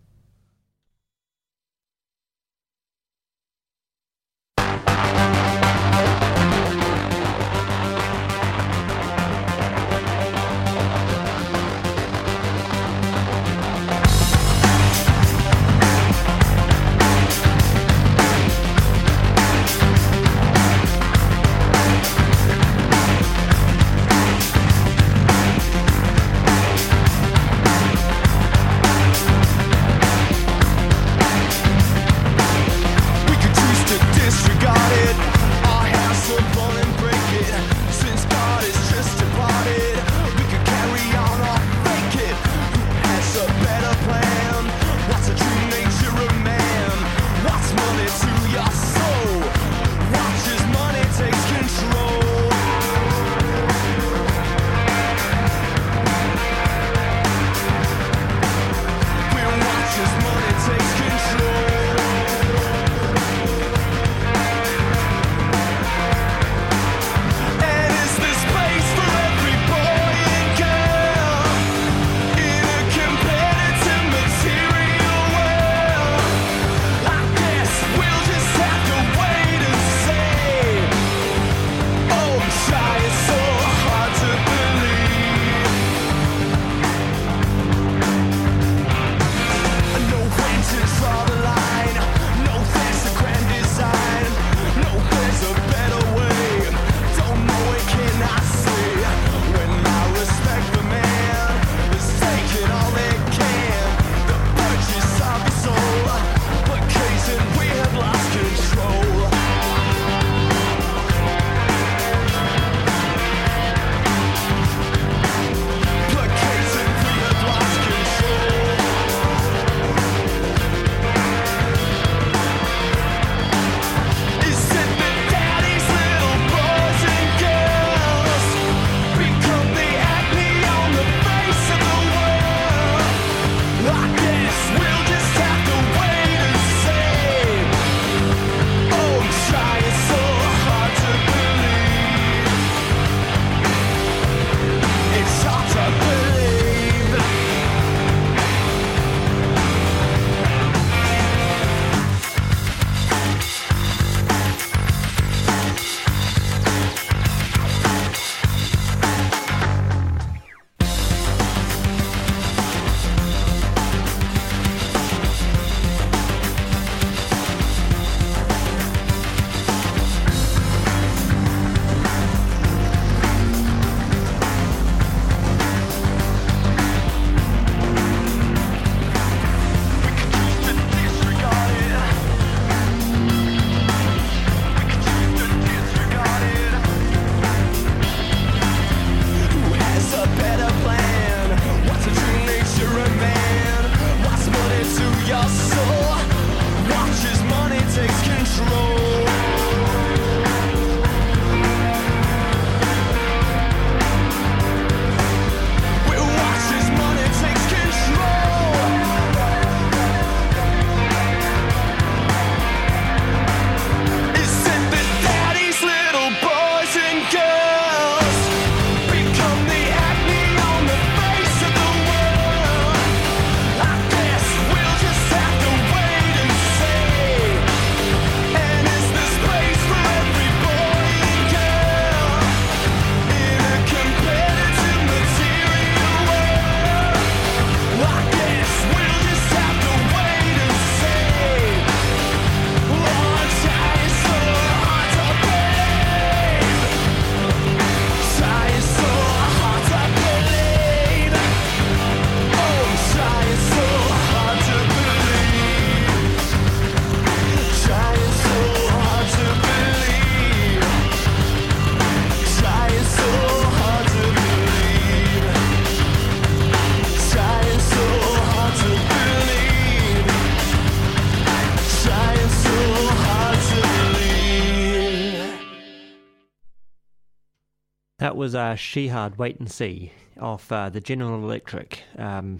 That 278.26 278.36
was 278.36 278.56
uh, 278.56 278.74
Shihad 278.74 279.38
Wait 279.38 279.60
and 279.60 279.70
See 279.70 280.10
off 280.40 280.72
uh, 280.72 280.88
the 280.88 281.00
General 281.00 281.44
Electric. 281.44 282.02
Um, 282.18 282.58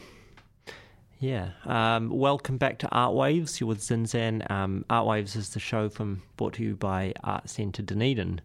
yeah. 1.19 1.51
Um, 1.65 2.09
welcome 2.09 2.57
back 2.57 2.79
to 2.79 2.89
Art 2.91 3.15
Waves. 3.15 3.59
You're 3.59 3.67
with 3.67 3.81
Zinzan. 3.81 4.49
Um, 4.49 4.85
Art 4.89 5.09
Waves 5.09 5.35
is 5.35 5.51
the 5.51 5.59
show 5.59 5.89
from 5.89 6.23
brought 6.37 6.53
to 6.55 6.63
you 6.63 6.77
by 6.77 7.15
Artsenta 7.25 7.85
Dunedin. 7.85 8.41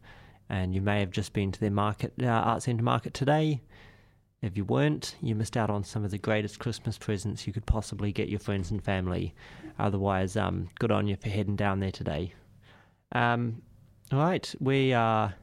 And 0.49 0.74
you 0.74 0.82
may 0.82 0.99
have 0.99 1.11
just 1.11 1.32
been 1.34 1.51
to 1.51 1.59
their 1.59 1.69
market, 1.69 2.11
uh, 2.19 2.24
Artsenta 2.24 2.82
market 2.82 3.13
today. 3.13 3.61
If 4.41 4.57
you 4.57 4.65
weren't, 4.65 5.15
you 5.22 5.36
missed 5.36 5.57
out 5.57 5.69
on 5.69 5.84
some 5.84 6.03
of 6.03 6.09
the 6.09 6.17
greatest 6.17 6.57
Christmas 6.57 6.97
presents 6.97 7.45
you 7.45 7.53
could 7.53 7.67
possibly 7.67 8.11
get 8.11 8.30
your 8.30 8.39
friends 8.39 8.72
and 8.72 8.84
family. 8.84 9.36
Otherwise, 9.78 10.38
um, 10.38 10.69
good 10.80 10.89
on 10.89 11.07
you 11.07 11.17
for 11.17 11.30
heading 11.30 11.55
down 11.55 11.82
there 11.82 11.91
today. 11.91 12.34
Um, 13.11 13.61
all 14.11 14.17
right, 14.17 14.55
we 14.59 14.93
are 14.93 15.36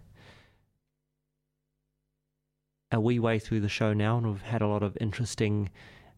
a 2.90 3.00
wee 3.00 3.18
way 3.18 3.38
through 3.38 3.60
the 3.60 3.68
show 3.68 3.92
now, 3.92 4.16
and 4.16 4.26
we've 4.26 4.42
had 4.42 4.62
a 4.62 4.66
lot 4.66 4.82
of 4.82 4.96
interesting 5.00 5.70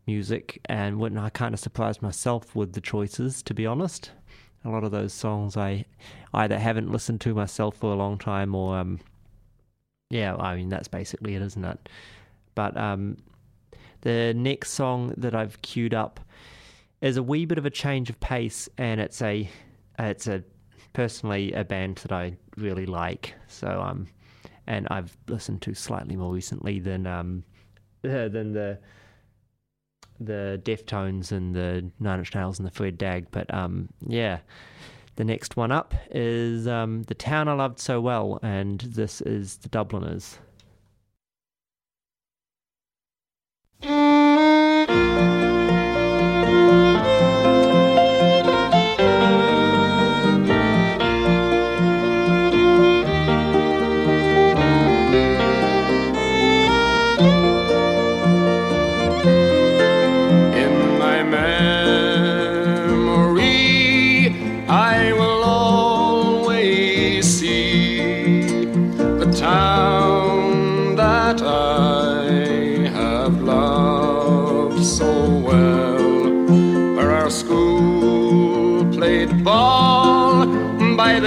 music. 0.07 0.61
And 0.67 0.99
when 0.99 1.19
I 1.19 1.29
kind 1.31 1.55
of 1.55 1.61
surprised 1.61 2.03
myself 2.03 2.55
with 2.55 2.73
the 2.73 2.81
choices, 2.81 3.43
to 3.45 3.55
be 3.55 3.67
honest. 3.67 4.13
A 4.63 4.69
lot 4.69 4.85
of 4.85 4.91
those 4.91 5.15
songs 5.15 5.57
I 5.57 5.87
either 6.35 6.59
haven't 6.59 6.93
listened 6.93 7.23
to 7.23 7.35
myself 7.35 7.77
for 7.79 7.93
a 7.93 7.97
long 7.97 8.19
time, 8.19 8.55
or 8.55 8.77
um, 8.77 9.01
yeah, 10.11 10.37
I 10.37 10.55
mean 10.55 10.69
that's 10.69 10.89
basically 10.89 11.35
it, 11.35 11.41
isn't 11.41 11.65
it? 11.65 11.89
But 12.55 12.77
um, 12.77 13.17
the 14.03 14.35
next 14.35 14.73
song 14.73 15.15
that 15.17 15.35
I've 15.35 15.63
queued 15.63 15.95
up 15.95 16.21
is 17.01 17.17
a 17.17 17.23
wee 17.23 17.47
bit 17.47 17.57
of 17.57 17.65
a 17.65 17.71
change 17.71 18.11
of 18.11 18.21
pace, 18.21 18.69
and 18.77 19.01
it's 19.01 19.23
a 19.23 19.49
it's 19.99 20.27
a 20.27 20.45
personally 20.93 21.53
a 21.53 21.65
band 21.65 21.97
that 21.97 22.13
I 22.13 22.37
really 22.57 22.85
like. 22.85 23.35
So 23.49 23.81
um, 23.81 24.09
and 24.71 24.87
I've 24.89 25.17
listened 25.27 25.63
to 25.63 25.75
slightly 25.75 26.15
more 26.15 26.33
recently 26.33 26.79
than 26.79 27.05
um, 27.05 27.43
uh, 28.05 28.29
than 28.29 28.53
the 28.53 28.79
the 30.21 30.63
Deftones 30.65 31.33
and 31.33 31.55
the 31.55 31.91
Nine 31.99 32.21
Inch 32.21 32.35
Nails 32.35 32.59
and 32.59 32.67
the 32.67 32.71
Fred 32.71 32.97
Dagg. 32.97 33.27
But 33.33 33.53
um, 33.53 33.89
yeah, 34.07 34.39
the 35.17 35.25
next 35.25 35.57
one 35.57 35.73
up 35.73 35.93
is 36.13 36.69
um, 36.69 37.03
the 37.05 37.15
town 37.15 37.49
I 37.49 37.55
loved 37.55 37.81
so 37.81 38.01
well, 38.01 38.39
and 38.43 38.81
this 38.81 39.21
is 39.23 39.57
the 39.57 39.69
Dubliners. 39.69 40.39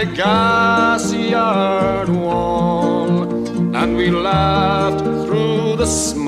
The 0.06 0.16
gas 0.16 1.14
yard 1.14 2.10
wall, 2.10 3.24
and 3.74 3.96
we 3.96 4.10
laughed 4.12 5.00
through 5.26 5.78
the 5.78 5.86
smoke 5.86 6.23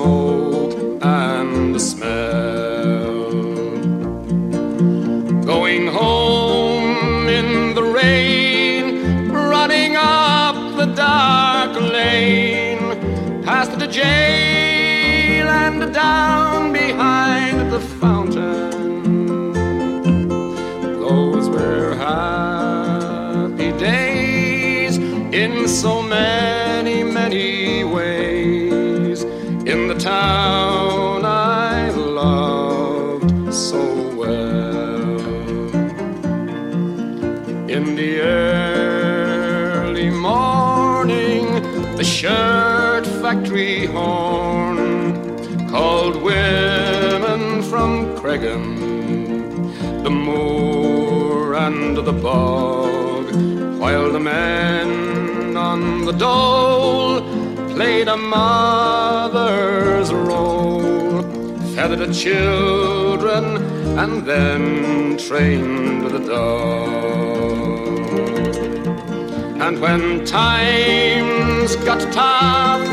bog, 52.26 53.26
while 53.78 54.10
the 54.10 54.18
men 54.18 55.56
on 55.56 55.80
the 56.08 56.12
dole 56.24 57.20
played 57.74 58.08
a 58.08 58.16
mother's 58.16 60.10
role, 60.12 61.22
feathered 61.74 62.00
the 62.00 62.12
children, 62.12 63.44
and 64.02 64.12
then 64.30 65.16
trained 65.28 66.02
the 66.16 66.22
dog. 66.34 66.96
And 69.64 69.74
when 69.84 70.02
times 70.24 71.70
got 71.88 72.00
tough, 72.12 72.84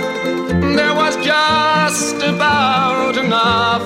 there 0.77 0.95
was 1.01 1.15
just 1.25 2.17
about 2.33 3.13
enough. 3.25 3.85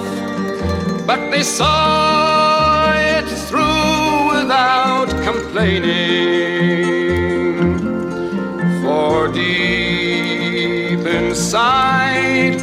But 1.10 1.22
they 1.32 1.44
saw 1.44 2.92
it 3.16 3.26
through 3.48 3.88
without 4.34 4.87
complaining. 5.32 6.78
For 8.82 9.28
deep 9.28 11.04
inside 11.06 12.56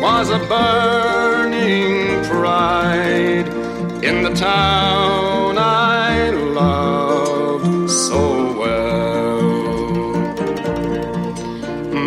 was 0.00 0.30
a 0.30 0.38
burning 0.54 2.22
pride 2.30 3.48
in 4.08 4.22
the 4.22 4.32
town 4.34 5.58
I 5.58 6.30
loved 6.30 7.90
so 7.90 8.22
well. 8.60 9.42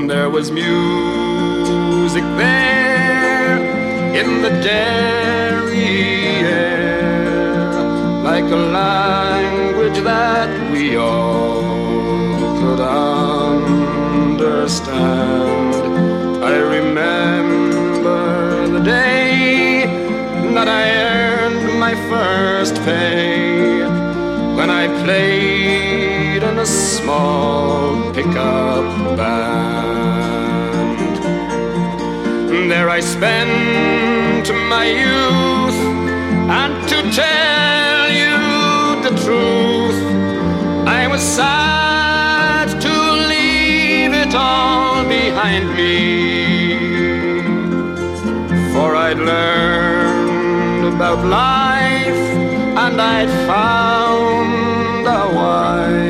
There 0.07 0.29
was 0.29 0.49
music 0.49 2.25
there 2.43 3.57
in 4.21 4.29
the 4.45 4.51
Derry 4.67 6.05
air, 6.45 8.23
like 8.23 8.45
a 8.45 8.61
language 8.77 9.54
that 10.15 10.51
we 10.73 10.85
all 10.95 11.61
could 12.59 12.81
understand. 14.39 14.85
I 16.53 16.55
remember 16.77 18.21
the 18.75 18.83
day 18.83 19.85
that 20.55 20.69
I 20.81 20.83
earned 21.11 21.65
my 21.85 21.95
first 22.11 22.75
pay 22.87 23.83
when 24.57 24.69
I 24.81 24.85
played 25.03 26.41
in 26.49 26.55
a 26.67 26.69
small 26.93 28.13
pickup 28.17 28.87
band. 29.19 30.95
There 32.71 32.89
I 32.99 33.01
spent 33.15 34.45
my 34.75 34.85
youth, 35.03 35.64
Sad 41.17 42.81
to 42.81 42.95
leave 43.29 44.13
it 44.13 44.35
all 44.35 45.03
behind 45.07 45.73
me. 45.73 46.75
For 48.73 48.95
I'd 48.95 49.17
learned 49.17 50.93
about 50.93 51.25
life, 51.25 52.23
and 52.83 53.01
I'd 53.01 53.29
found 53.47 55.07
a 55.07 55.33
wife 55.33 56.04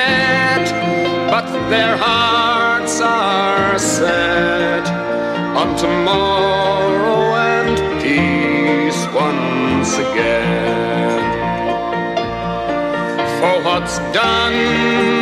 forget, 0.00 0.66
but 1.30 1.46
their 1.68 1.96
hearts 1.96 3.00
are 3.00 3.78
set 3.78 4.86
on 5.56 5.76
tomorrow 5.76 7.34
and 7.36 7.76
peace 8.02 9.00
once 9.14 9.94
again. 9.98 11.20
For 13.40 13.64
what's 13.64 13.98
done 14.12 15.19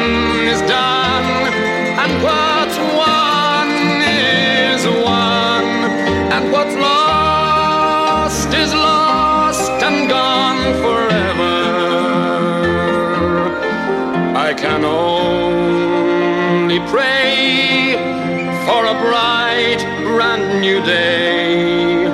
I 14.49 14.55
can 14.55 14.83
only 14.83 16.81
pray 16.89 17.93
for 18.65 18.83
a 18.87 18.95
bright, 19.05 19.81
brand 20.07 20.63
new 20.63 20.81
day 20.87 22.07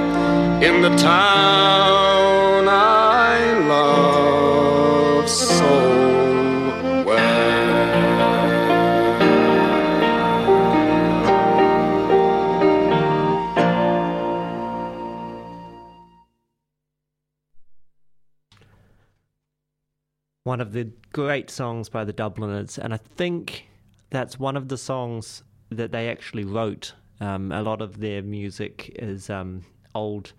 in 0.67 0.83
the 0.83 0.91
town 0.97 2.67
I 2.69 3.53
love 3.69 5.29
so 5.29 7.05
well. 7.07 7.45
one 20.43 20.61
of 20.61 20.73
the 20.73 20.91
great 21.15 21.49
songs 21.49 21.89
by 21.89 22.05
the 22.05 22.13
Dubliners, 22.13 22.77
and 22.77 22.93
I 22.93 22.97
think 22.97 23.69
that's 24.11 24.37
one 24.37 24.57
of 24.57 24.69
the 24.69 24.77
songs 24.77 25.45
that 25.71 25.93
they 25.93 26.11
actually 26.11 26.45
wrote. 26.45 26.93
Um, 27.21 27.53
a 27.53 27.63
lot 27.63 27.81
of 27.81 28.01
their 28.01 28.21
music 28.21 28.97
is 28.97 29.31
um, 29.31 29.65
old, 29.95 30.33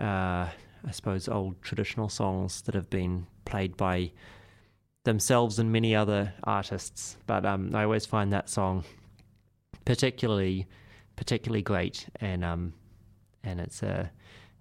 uh, 0.00 0.48
I 0.84 0.90
suppose, 0.90 1.28
old 1.28 1.62
traditional 1.62 2.08
songs 2.08 2.62
that 2.62 2.74
have 2.74 2.90
been 2.90 3.28
played 3.44 3.76
by 3.76 4.10
themselves 5.04 5.60
and 5.60 5.70
many 5.70 5.94
other 5.94 6.34
artists. 6.42 7.16
But 7.28 7.46
um, 7.46 7.72
I 7.72 7.84
always 7.84 8.04
find 8.04 8.32
that 8.32 8.50
song 8.50 8.82
particularly, 9.84 10.66
particularly 11.14 11.62
great, 11.62 12.08
and 12.16 12.44
um, 12.44 12.74
and 13.44 13.60
it's 13.60 13.84
uh, 13.84 14.08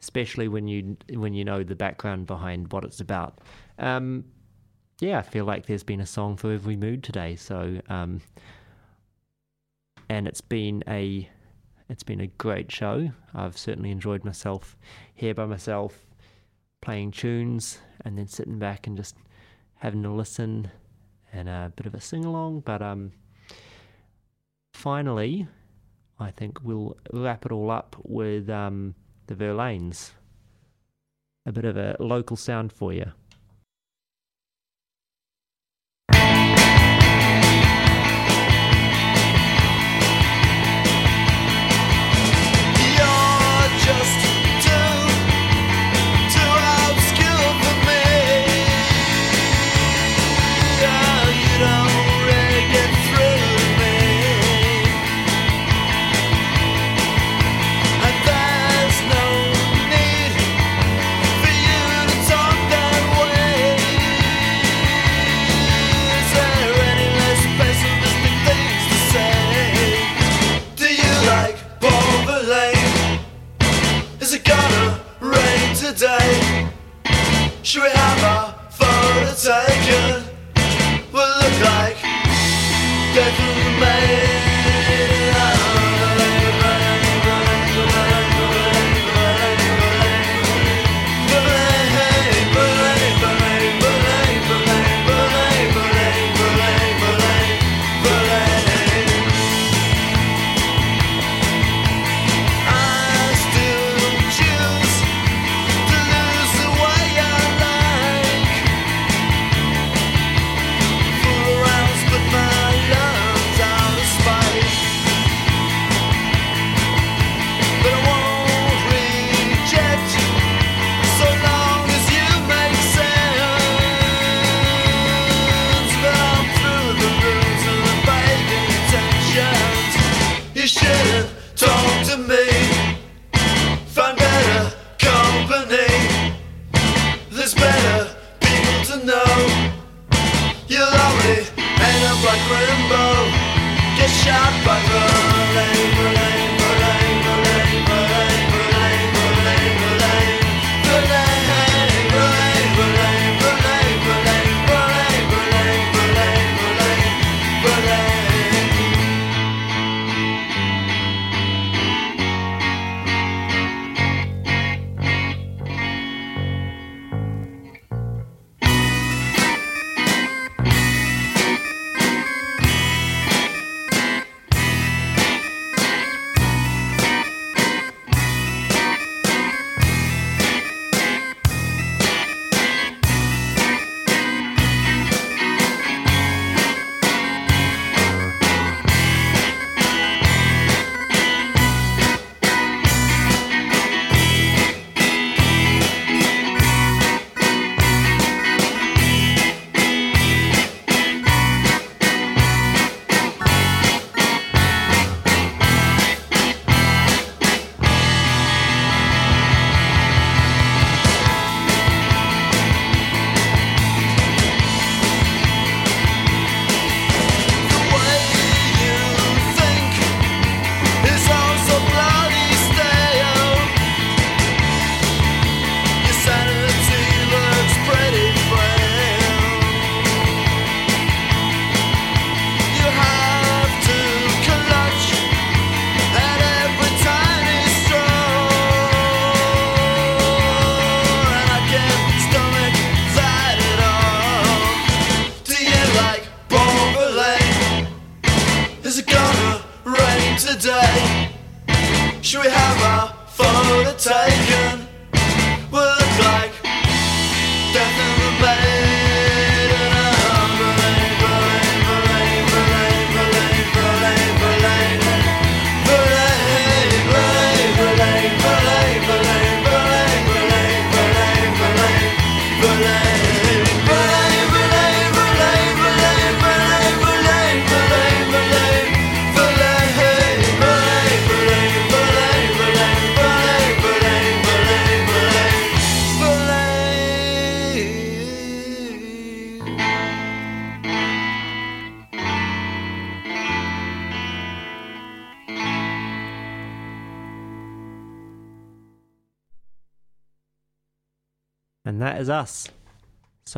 especially 0.02 0.48
when 0.48 0.68
you 0.68 0.98
when 1.14 1.34
you 1.34 1.44
know 1.44 1.64
the 1.64 1.76
background 1.76 2.28
behind 2.28 2.72
what 2.72 2.84
it's 2.84 3.00
about. 3.00 3.40
Um, 3.80 4.26
yeah, 5.02 5.18
I 5.18 5.24
feel 5.24 5.46
like 5.46 5.66
there's 5.66 5.84
been 5.84 6.00
a 6.00 6.06
song 6.06 6.38
for 6.38 6.54
every 6.54 6.76
mood 6.76 7.04
today. 7.04 7.36
So, 7.36 7.82
um, 7.90 8.22
and 10.08 10.28
it's 10.28 10.42
been 10.42 10.84
a 10.88 11.28
it's 11.90 12.04
been 12.04 12.22
a 12.22 12.28
great 12.28 12.72
show. 12.72 13.12
I've 13.34 13.58
certainly 13.58 13.90
enjoyed 13.90 14.24
myself 14.24 14.78
here 15.16 15.34
by 15.34 15.48
myself, 15.48 16.06
playing 16.82 17.12
tunes 17.12 17.80
and 18.06 18.18
then 18.18 18.28
sitting 18.28 18.60
back 18.60 18.86
and 18.86 18.96
just 18.96 19.16
having 19.78 20.06
a 20.06 20.16
listen 20.16 20.70
and 21.34 21.50
a 21.50 21.74
bit 21.76 21.88
of 21.88 21.96
a 21.96 22.00
sing 22.00 22.24
along. 22.24 22.60
But 22.60 22.84
um, 22.84 23.12
finally, 24.72 25.48
I 26.20 26.30
think 26.30 26.60
we'll 26.64 26.96
wrap 27.12 27.46
it 27.48 27.52
all 27.52 27.72
up 27.72 27.96
with 28.04 28.52
um, 28.52 28.94
the 29.26 29.34
Verlaines. 29.34 30.12
A 31.48 31.52
bit 31.52 31.66
of 31.66 31.76
a 31.76 31.96
local 32.00 32.38
sound 32.38 32.72
for 32.72 32.94
you. 32.94 33.12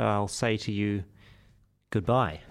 I'll 0.04 0.28
say 0.28 0.58
to 0.58 0.72
you 0.72 1.04
goodbye. 1.90 2.42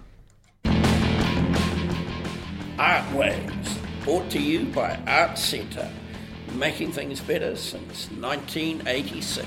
Art 2.78 3.12
Waves, 3.12 3.78
brought 4.05 4.30
to 4.30 4.40
you 4.40 4.64
by 4.66 4.96
Artsenta, 5.07 5.90
making 6.55 6.92
things 6.92 7.20
better 7.20 7.55
since 7.57 8.11
1986. 8.11 9.46